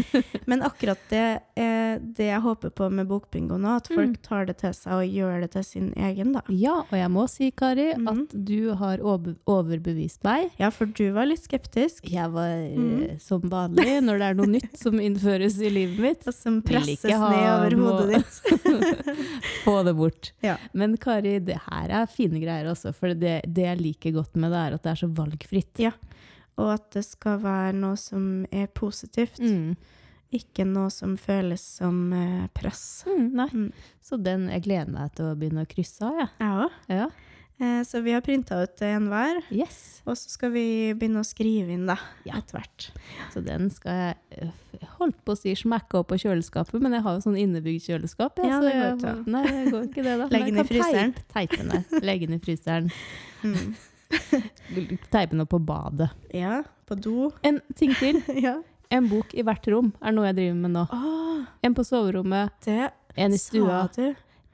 Men 0.50 0.62
akkurat 0.62 0.98
det 1.10 1.42
er 1.56 1.98
det 2.00 2.28
jeg 2.30 2.40
håper 2.40 2.70
på 2.70 2.90
med 2.92 3.08
Bokbingo 3.08 3.58
nå, 3.58 3.76
at 3.76 3.88
folk 3.88 4.10
Mm. 4.10 4.16
tar 4.22 4.44
det 4.46 4.56
til 4.58 4.72
seg 4.72 4.92
og 4.92 5.04
gjør 5.06 5.40
det 5.42 5.50
til 5.52 5.64
sin 5.64 5.92
egen, 5.96 6.32
da. 6.32 6.40
Ja, 6.48 6.78
og 6.80 6.90
jeg 6.96 7.10
må 7.10 7.28
si, 7.28 7.50
Kari, 7.50 7.92
mm. 7.94 8.08
at 8.08 8.34
du 8.46 8.74
har 8.74 8.98
overbevist 8.98 10.22
meg. 10.24 10.50
Ja, 10.58 10.70
for 10.70 10.86
du 10.86 11.12
var 11.12 11.26
litt 11.26 11.42
skeptisk. 11.44 12.08
Jeg 12.10 12.30
var 12.32 12.48
Mhm. 12.56 13.20
som 13.20 13.40
vanlig, 13.42 14.00
når 14.02 14.18
det 14.18 14.26
er 14.30 14.34
noe 14.34 14.46
nytt 14.46 14.76
som 14.78 14.94
innføres 14.98 15.60
i 15.60 15.68
livet 15.70 15.98
mitt, 16.00 16.26
Og 16.30 16.34
som 16.34 16.62
presses 16.62 17.02
ned 17.04 17.14
over 17.14 17.76
hodet 17.76 18.24
ditt. 18.24 19.09
få 19.64 19.76
det 19.86 19.94
bort. 19.98 20.32
Ja. 20.44 20.56
Men 20.72 20.96
Kari, 21.00 21.38
det 21.44 21.58
her 21.68 21.94
er 22.02 22.10
fine 22.10 22.40
greier 22.42 22.70
også, 22.72 22.92
for 22.96 23.14
det, 23.14 23.40
det 23.46 23.64
jeg 23.66 23.80
liker 23.80 24.14
godt 24.18 24.36
med 24.40 24.52
det, 24.54 24.58
er 24.66 24.76
at 24.78 24.82
det 24.86 24.92
er 24.94 25.00
så 25.04 25.08
valgfritt. 25.20 25.80
Ja. 25.82 25.92
Og 26.60 26.74
at 26.74 26.90
det 26.92 27.04
skal 27.06 27.38
være 27.40 27.72
noe 27.78 27.96
som 27.96 28.44
er 28.52 28.66
positivt, 28.76 29.38
Mm. 29.40 29.76
ikke 30.30 30.62
noe 30.68 30.90
som 30.94 31.16
føles 31.18 31.62
som 31.80 32.12
eh, 32.12 32.44
press. 32.54 33.04
Mm, 33.08 33.24
nei. 33.34 33.48
Mm. 33.50 33.70
Så 34.04 34.18
den, 34.22 34.48
jeg 34.52 34.62
gleder 34.66 34.92
meg 34.94 35.14
til 35.16 35.30
å 35.32 35.36
begynne 35.38 35.64
å 35.66 35.70
krysse 35.70 36.04
av, 36.06 36.20
jeg. 36.20 36.28
Òg. 36.46 36.76
Ja. 36.92 37.08
Eh, 37.60 37.82
så 37.84 38.00
vi 38.00 38.12
har 38.14 38.22
printa 38.24 38.62
ut 38.62 38.80
en 38.86 39.08
hver, 39.12 39.42
Yes. 39.52 40.00
og 40.08 40.14
så 40.16 40.30
skal 40.32 40.50
vi 40.54 40.62
begynne 40.96 41.20
å 41.20 41.26
skrive 41.28 41.74
inn, 41.74 41.84
da, 41.90 41.98
Ja. 42.24 42.38
etter 42.38 42.56
hvert. 42.56 42.86
Så 43.34 43.42
den 43.44 43.68
skal 43.70 43.92
jeg 43.92 44.16
eh, 44.46 44.86
holdt 44.98 45.18
på 45.26 45.34
å 45.34 45.36
si 45.38 45.52
smekke 45.54 45.98
opp 46.00 46.08
på 46.08 46.16
kjøleskapet, 46.22 46.80
men 46.80 46.92
jeg 46.96 47.02
har 47.04 47.18
jo 47.18 47.20
sånn 47.26 47.36
innebygd 47.36 47.84
kjøleskap. 47.84 48.40
Ja, 48.40 48.60
så 48.60 48.64
det 48.64 48.72
går 48.80 48.96
ikke. 48.96 49.26
Nei, 49.28 49.42
det 49.50 49.72
går 49.74 49.84
ikke 49.90 50.06
det, 50.06 50.14
da. 50.22 50.28
Legge 50.32 50.46
den 50.54 50.62
i 50.62 50.68
fryseren. 50.70 51.14
Teipe, 51.34 51.60
den. 51.68 52.00
Legge 52.00 52.26
den 52.30 52.38
i 52.38 52.40
fryseren. 52.46 52.90
Mm. 53.44 53.76
Teipe 55.10 55.30
den 55.34 55.44
opp 55.44 55.52
på 55.52 55.60
badet. 55.64 56.08
Ja, 56.32 56.62
på 56.88 56.96
do. 56.96 57.30
En 57.44 57.60
ting 57.76 57.92
til. 58.00 58.22
ja. 58.46 58.56
En 58.90 59.06
bok 59.06 59.34
i 59.38 59.44
hvert 59.46 59.68
rom 59.70 59.92
er 60.02 60.16
noe 60.16 60.26
jeg 60.30 60.38
driver 60.40 60.56
med 60.64 60.74
nå. 60.74 60.86
Åh, 60.90 61.44
En 61.62 61.76
på 61.76 61.84
soverommet, 61.86 62.50
det 62.64 62.88
en 63.20 63.32
i 63.36 63.38
stua, 63.38 63.84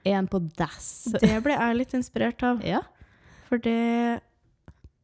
en 0.04 0.26
på 0.28 0.40
dass. 0.58 1.06
Det 1.22 1.38
ble 1.44 1.54
jeg 1.54 1.76
litt 1.78 1.94
inspirert 1.96 2.42
av. 2.42 2.60
Ja. 2.66 2.82
For 3.46 3.62
det, 3.62 4.22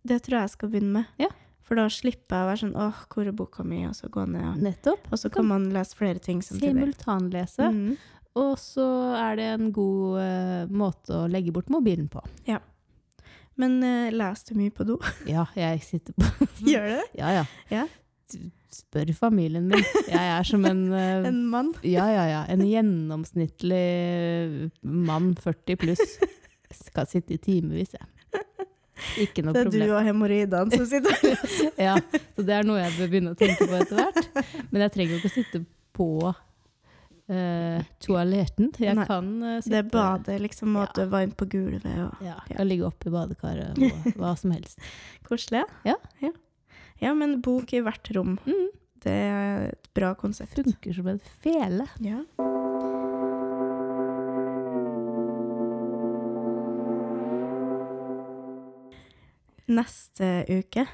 det 0.09 0.23
tror 0.25 0.39
jeg 0.39 0.49
jeg 0.49 0.57
skal 0.57 0.73
begynne 0.73 1.01
med. 1.01 1.23
Ja. 1.23 1.31
For 1.73 1.79
da 1.79 1.87
slipper 1.89 2.37
jeg 2.37 2.45
å 2.45 2.49
være 2.51 2.61
sånn 2.65 2.75
åh, 2.77 3.05
hvor 3.13 3.29
er 3.29 3.37
boka 3.37 3.65
mi? 3.65 3.85
Og 3.89 3.95
så 3.97 4.11
gå 4.13 4.27
ned. 4.29 4.59
Nettopp. 4.61 5.07
Og 5.09 5.21
så 5.21 5.31
kan 5.33 5.47
man 5.49 5.71
lese 5.73 5.97
flere 5.97 6.21
ting 6.23 6.43
samtidig. 6.45 6.75
Simultanlese. 6.75 7.71
Mm. 7.73 7.95
Og 8.43 8.53
så 8.61 8.87
er 9.17 9.39
det 9.39 9.47
en 9.55 9.73
god 9.77 10.19
uh, 10.19 10.73
måte 10.73 11.17
å 11.17 11.31
legge 11.31 11.55
bort 11.55 11.73
mobilen 11.73 12.09
på. 12.13 12.23
Ja. 12.49 12.61
Men 13.61 13.79
uh, 13.85 14.13
leser 14.13 14.53
du 14.53 14.63
mye 14.63 14.75
på 14.75 14.87
do? 14.89 14.99
Ja, 15.35 15.47
jeg 15.57 15.83
sitter 15.85 16.17
på 16.17 16.49
Gjør 16.73 16.89
du 16.89 16.95
det? 16.97 17.09
Ja, 17.21 17.33
ja. 17.41 17.45
Ja. 17.73 17.87
Spør 18.73 19.13
familien 19.17 19.69
min. 19.69 19.85
Jeg 20.09 20.23
er 20.23 20.49
som 20.49 20.65
en, 20.69 20.87
uh, 20.93 21.27
En 21.31 21.45
mann? 21.53 21.75
Ja, 21.85 22.09
ja, 22.13 22.25
ja. 22.31 22.43
En 22.53 22.65
gjennomsnittlig 22.67 24.71
mann 24.81 25.35
40 25.41 25.85
pluss. 25.85 26.17
Skal 26.73 27.09
sitte 27.09 27.37
i 27.37 27.41
timevis, 27.41 27.93
jeg. 27.97 28.09
Ikke 29.23 29.43
noe 29.45 29.55
Det 29.57 29.63
er 29.67 29.71
du 29.73 29.93
og 29.97 30.03
hemoroidene 30.07 30.77
som 30.77 30.87
sitter 30.87 31.17
her. 31.23 31.45
Ja, 31.89 31.95
så 32.37 32.45
det 32.47 32.55
er 32.59 32.67
noe 32.69 32.79
jeg 32.83 32.93
bør 32.99 33.09
begynne 33.15 33.33
å 33.35 33.39
tenke 33.39 33.67
på 33.67 33.79
etter 33.81 33.99
hvert. 33.99 34.51
Men 34.71 34.85
jeg 34.87 34.93
trenger 34.97 35.15
jo 35.15 35.21
ikke 35.23 35.31
å 35.33 35.37
sitte 35.37 35.63
på 35.97 36.09
uh, 36.29 37.81
toaletten. 38.05 38.71
Jeg 38.79 38.99
Nei, 38.99 39.07
kan 39.09 39.31
uh, 39.43 39.57
sitte 39.63 39.73
Det 39.75 39.81
er 39.81 39.89
badet, 39.95 40.37
liksom, 40.45 40.77
og 40.77 40.85
at 40.87 40.95
du 40.99 41.03
er 41.07 41.11
varm 41.13 41.33
på 41.41 41.49
gulvet. 41.57 41.89
Og 42.07 42.23
Ja, 42.27 42.37
kan 42.51 42.69
ligge 42.69 42.87
oppe 42.89 43.09
i 43.11 43.15
badekaret 43.17 43.81
og 43.81 44.13
hva 44.21 44.35
som 44.39 44.55
helst. 44.55 44.79
koselig. 45.29 45.65
Ja. 45.89 45.97
ja. 46.23 46.33
Ja, 47.03 47.15
men 47.19 47.41
bok 47.43 47.73
i 47.75 47.81
hvert 47.83 48.13
rom. 48.15 48.37
Mm, 48.47 48.69
Det 49.03 49.11
er 49.19 49.71
et 49.73 49.89
bra 49.97 50.13
konsept. 50.15 50.55
funker 50.61 50.95
som 50.95 51.09
en 51.11 51.19
fele. 51.43 51.89
Ja. 52.05 52.21
Neste 59.73 60.43
uke 60.53 60.87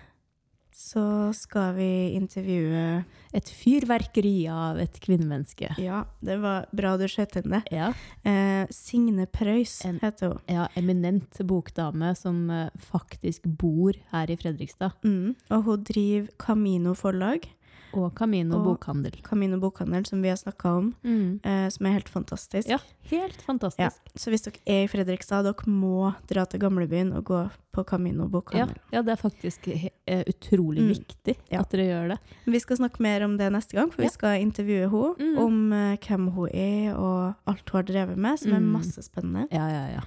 så 0.79 1.33
skal 1.35 1.73
vi 1.75 1.87
intervjue 2.15 3.05
Et 3.35 3.49
fyrverkeri 3.51 4.47
av 4.49 4.79
et 4.81 4.95
kvinnemenneske. 5.03 5.73
Ja, 5.83 6.05
det 6.25 6.37
var 6.41 6.69
bra 6.73 6.93
du 6.97 7.03
skjøt 7.11 7.35
inn 7.41 7.51
det. 7.57 7.63
Ja, 7.75 7.89
Eh, 8.25 8.65
Signe 8.71 9.27
Preus 9.27 9.85
En- 9.85 9.99
heter 10.01 10.29
hun. 10.33 10.39
ja 10.49 10.69
eminent 10.77 11.37
bokdame 11.45 12.15
som 12.17 12.49
eh, 12.51 12.71
faktisk 12.79 13.43
bor 13.45 13.93
her 14.13 14.31
i 14.31 14.37
Fredrikstad. 14.37 14.93
Mm. 15.05 15.35
Og 15.51 15.65
hun 15.65 15.83
driver 15.85 16.29
Camino 16.39 16.95
forlag, 16.95 17.49
Og 17.95 18.15
Camino 18.15 18.57
Og- 18.59 18.65
bokhandel. 18.79 19.23
Camino 19.23 19.59
bokhandel, 19.59 20.05
som 20.07 20.21
vi 20.23 20.29
har 20.29 20.37
snakka 20.37 20.69
om, 20.77 20.95
eh, 21.43 21.69
som 21.71 21.87
er 21.87 21.93
helt 21.93 22.09
fantastisk. 22.09 22.69
Ja, 22.69 22.79
helt 23.11 23.41
fantastisk. 23.43 23.79
Ja. 23.81 23.91
Så 24.15 24.31
hvis 24.31 24.43
dere 24.43 24.61
er 24.67 24.85
i 24.85 24.89
Fredrikstad, 24.89 25.43
dere 25.45 25.65
må 25.67 26.15
dra 26.29 26.45
til 26.45 26.61
gamlebyen 26.61 27.15
og 27.17 27.25
gå 27.25 27.51
på 27.73 27.85
Camino 27.87 28.27
bokhandel. 28.29 28.77
ja, 28.93 29.03
det 29.03 29.13
er 29.13 29.17
faktisk 29.29 29.69
eh, 30.07 30.25
utrolig 30.27 30.83
Mm. 30.83 30.89
viktig 30.99 31.37
Ja. 31.51 31.61
at 31.61 31.71
dere 31.71 31.87
gjør 31.87 32.09
det. 32.09 32.19
Vi 32.47 32.59
skal 32.59 32.77
snakke 32.77 33.01
mer 33.01 33.23
om 33.25 33.37
det 33.39 33.51
neste 33.53 33.73
gang, 33.73 33.91
for 33.93 34.03
Ja. 34.03 34.09
vi 34.09 34.13
skal 34.13 34.41
intervjue 34.41 34.91
henne 34.91 35.17
Mm. 35.35 35.39
om 35.39 35.73
eh, 35.73 35.97
hvem 35.97 36.29
hun 36.33 36.49
er 36.53 36.95
og 36.97 37.35
alt 37.47 37.69
hun 37.71 37.79
har 37.79 37.83
drevet 37.85 38.17
med, 38.19 38.39
som 38.39 38.53
er 38.53 38.61
Mm. 38.61 38.73
masse 38.73 39.03
spennende. 39.03 39.49
Ja, 39.51 39.67
ja, 39.69 39.89
ja. 39.95 40.01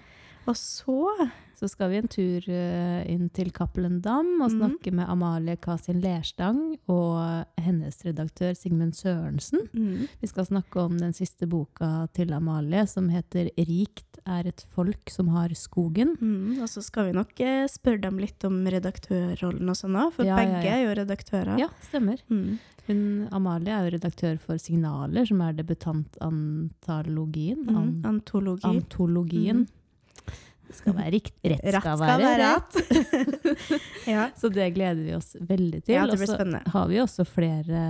Og 0.47 0.55
så 0.55 1.29
Så 1.61 1.67
skal 1.69 1.91
vi 1.91 1.97
en 2.01 2.07
tur 2.09 2.41
eh, 2.49 3.03
inn 3.13 3.27
til 3.29 3.51
Cappelen 3.53 3.99
Dam 4.01 4.39
og 4.41 4.49
snakke 4.49 4.71
snakke 4.71 4.91
med 4.97 5.05
Amalie 5.13 5.53
Kasin 5.61 5.99
Lerstang 6.01 6.61
og 6.89 7.45
hennes 7.61 7.99
redaktør 8.05 8.53
Sigmund 8.57 8.93
Sørensen. 8.97 9.67
mm, 9.73 10.07
Vi 10.21 10.27
skal 10.31 10.45
snakke 10.49 10.79
om 10.81 10.97
den 10.97 11.13
siste 11.13 11.45
boka 11.47 12.07
til 12.17 12.33
Amalie, 12.33 12.87
som 12.87 13.09
heter 13.09 13.49
'Rikt 13.57 14.17
er 14.25 14.47
et 14.47 14.65
folk 14.73 15.09
som 15.09 15.27
har 15.27 15.49
skogen'. 15.49 16.17
mm, 16.19 16.61
Og 16.61 16.67
så 16.69 16.81
skal 16.81 17.05
vi 17.05 17.11
nok 17.13 17.39
eh, 17.39 17.67
spørre 17.67 18.01
dem 18.01 18.17
litt 18.17 18.43
om 18.43 18.65
redaktørrollen 18.65 19.69
og 19.69 19.75
sånn 19.75 19.95
òg, 19.95 20.11
for 20.13 20.23
Ja, 20.25 20.37
ja, 20.37 20.45
begge 20.45 20.63
ja. 20.65 20.75
er 20.77 20.83
jo 20.87 20.93
redaktører. 21.03 21.57
Ja, 21.59 21.67
stemmer. 21.81 22.17
Mm. 22.29 22.57
Hun, 22.87 23.27
Amalie 23.31 23.69
er 23.69 23.83
jo 23.85 23.91
redaktør 23.99 24.37
for 24.39 24.57
Signaler, 24.57 25.25
som 25.27 25.41
er 25.41 25.53
debutantantologien. 25.53 27.57
Mm. 27.67 27.77
An 27.77 28.01
Antologi. 28.03 28.63
antologien. 28.65 29.67
Skal 30.77 30.93
være 30.97 31.11
rikt, 31.13 31.33
rett, 31.43 31.63
Rett 31.65 31.81
skal 31.83 31.99
være 31.99 32.31
rett. 32.39 32.77
ja. 34.13 34.29
Så 34.37 34.49
det 34.53 34.69
gleder 34.75 35.01
vi 35.03 35.15
oss 35.17 35.33
veldig 35.39 35.81
til. 35.83 35.95
ja, 35.95 36.05
det 36.05 36.15
Og 36.15 36.21
blir 36.21 36.29
så 36.31 36.37
spennende. 36.39 36.61
har 36.73 36.87
vi 36.91 36.99
også 37.03 37.25
flere, 37.27 37.83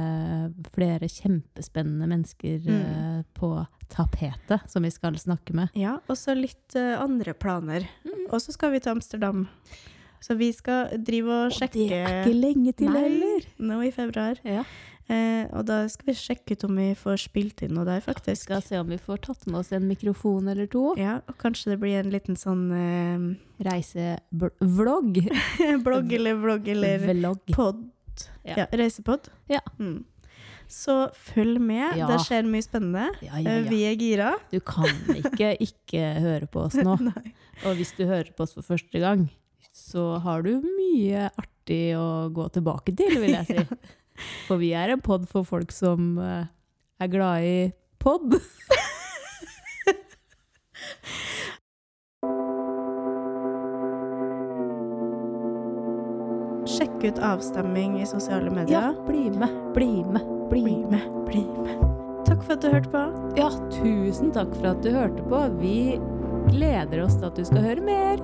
flere 0.76 1.10
kjempespennende 1.12 2.08
mennesker 2.12 2.60
Mm. 2.62 2.82
eh, 2.82 3.24
på 3.38 3.52
tapetet 3.92 4.70
som 4.72 4.84
vi 4.84 4.92
skal 4.92 5.16
snakke 5.20 5.54
med. 5.58 5.70
Ja, 5.76 5.98
og 6.08 6.18
så 6.18 6.36
litt 6.38 6.76
eh, 6.80 6.94
andre 7.02 7.34
planer. 7.34 7.88
Mm. 8.06 8.28
Og 8.32 8.40
så 8.42 8.54
skal 8.56 8.72
vi 8.72 8.80
til 8.80 8.92
Amsterdam. 8.96 9.48
Så 10.22 10.36
vi 10.38 10.52
skal 10.54 10.92
drive 11.02 11.34
og 11.48 11.52
sjekke 11.56 11.88
Det 11.90 11.98
er 11.98 12.20
ikke 12.22 12.38
lenge 12.38 12.74
til 12.78 12.92
Nei, 12.94 13.02
heller! 13.08 13.48
Nå 13.58 13.80
i 13.88 13.92
februar. 13.96 14.38
Ja. 14.46 14.64
Eh, 15.12 15.44
og 15.52 15.66
da 15.68 15.82
skal 15.92 16.08
vi 16.12 16.16
sjekke 16.16 16.56
ut 16.56 16.64
om 16.70 16.78
vi 16.80 16.90
får 16.96 17.18
spilt 17.26 17.64
inn 17.66 17.74
noe 17.76 17.84
der, 17.88 18.00
faktisk. 18.06 18.46
Vi 18.46 18.46
skal 18.46 18.62
se 18.64 18.78
om 18.80 18.88
vi 18.94 19.00
får 19.02 19.20
tatt 19.26 19.44
med 19.50 19.60
oss 19.60 19.72
en 19.76 19.88
mikrofon 19.90 20.48
eller 20.54 20.70
to. 20.72 20.94
Ja, 21.00 21.18
og 21.28 21.36
kanskje 21.42 21.74
det 21.74 21.80
blir 21.82 21.98
en 22.00 22.14
liten 22.14 22.38
sånn 22.40 22.70
Reisevlogg. 23.66 25.18
eh, 25.60 25.76
blogg 25.86 26.14
eller 26.14 26.40
vlogg 26.40 26.68
eller 26.74 27.04
Vlogg. 27.12 27.44
pod. 27.56 27.84
Ja. 28.46 28.56
Ja, 28.64 28.66
reisepod. 28.78 29.28
Ja. 29.50 29.60
Mm. 29.80 30.04
Så 30.72 31.10
følg 31.18 31.60
med. 31.60 31.98
Ja. 32.00 32.08
Det 32.08 32.22
skjer 32.24 32.48
mye 32.48 32.64
spennende. 32.64 33.10
Ja, 33.26 33.36
ja, 33.42 33.50
Eh, 33.58 33.64
ja. 33.66 33.70
Vi 33.70 33.82
er 33.90 33.96
gira. 34.00 34.32
Du 34.52 34.60
kan 34.64 34.88
ikke 35.16 35.52
ikke 35.68 36.06
høre 36.24 36.48
på 36.48 36.64
oss 36.70 36.78
nå. 36.80 36.96
Og 37.66 37.76
hvis 37.78 37.92
du 37.98 38.06
hører 38.08 38.32
på 38.36 38.46
oss 38.48 38.54
for 38.56 38.64
første 38.66 39.02
gang, 39.04 39.28
så 39.76 40.18
har 40.24 40.44
du 40.48 40.54
mye 40.64 41.28
artig 41.40 41.94
å 42.00 42.30
gå 42.34 42.48
tilbake 42.56 42.96
til, 42.98 43.20
vil 43.22 43.36
jeg 43.38 43.48
si. 43.52 43.66
For 44.48 44.60
vi 44.62 44.72
er 44.78 44.94
en 44.96 45.02
pod 45.04 45.28
for 45.32 45.44
folk 45.48 45.72
som 45.76 46.18
eh, 46.22 46.46
er 47.02 47.12
glad 47.14 47.44
i 47.48 47.56
pod. 48.02 48.36
Sjekk 56.72 57.04
ut 57.10 57.20
avstemming 57.26 57.96
i 58.02 58.06
sosiale 58.06 58.46
Ja, 58.46 58.54
medier. 58.54 58.94
bli 59.08 59.24
med, 59.40 59.50
bli 59.74 60.04
med, 60.04 60.26
bli 60.50 60.76
med, 60.92 61.08
bli 61.26 61.42
med. 61.64 61.82
Takk 62.28 62.44
for 62.46 62.54
at 62.54 62.62
du 62.62 62.68
hørte 62.72 62.92
på. 62.94 63.02
Ja, 63.40 63.50
tusen 63.74 64.32
takk 64.36 64.54
for 64.60 64.70
at 64.72 64.84
du 64.86 64.92
hørte 64.94 65.26
på. 65.26 65.42
Vi 65.60 65.98
gleder 66.52 67.04
oss 67.06 67.18
til 67.18 67.26
at 67.32 67.36
du 67.36 67.44
skal 67.50 67.66
høre 67.66 67.82
mer. 67.86 68.22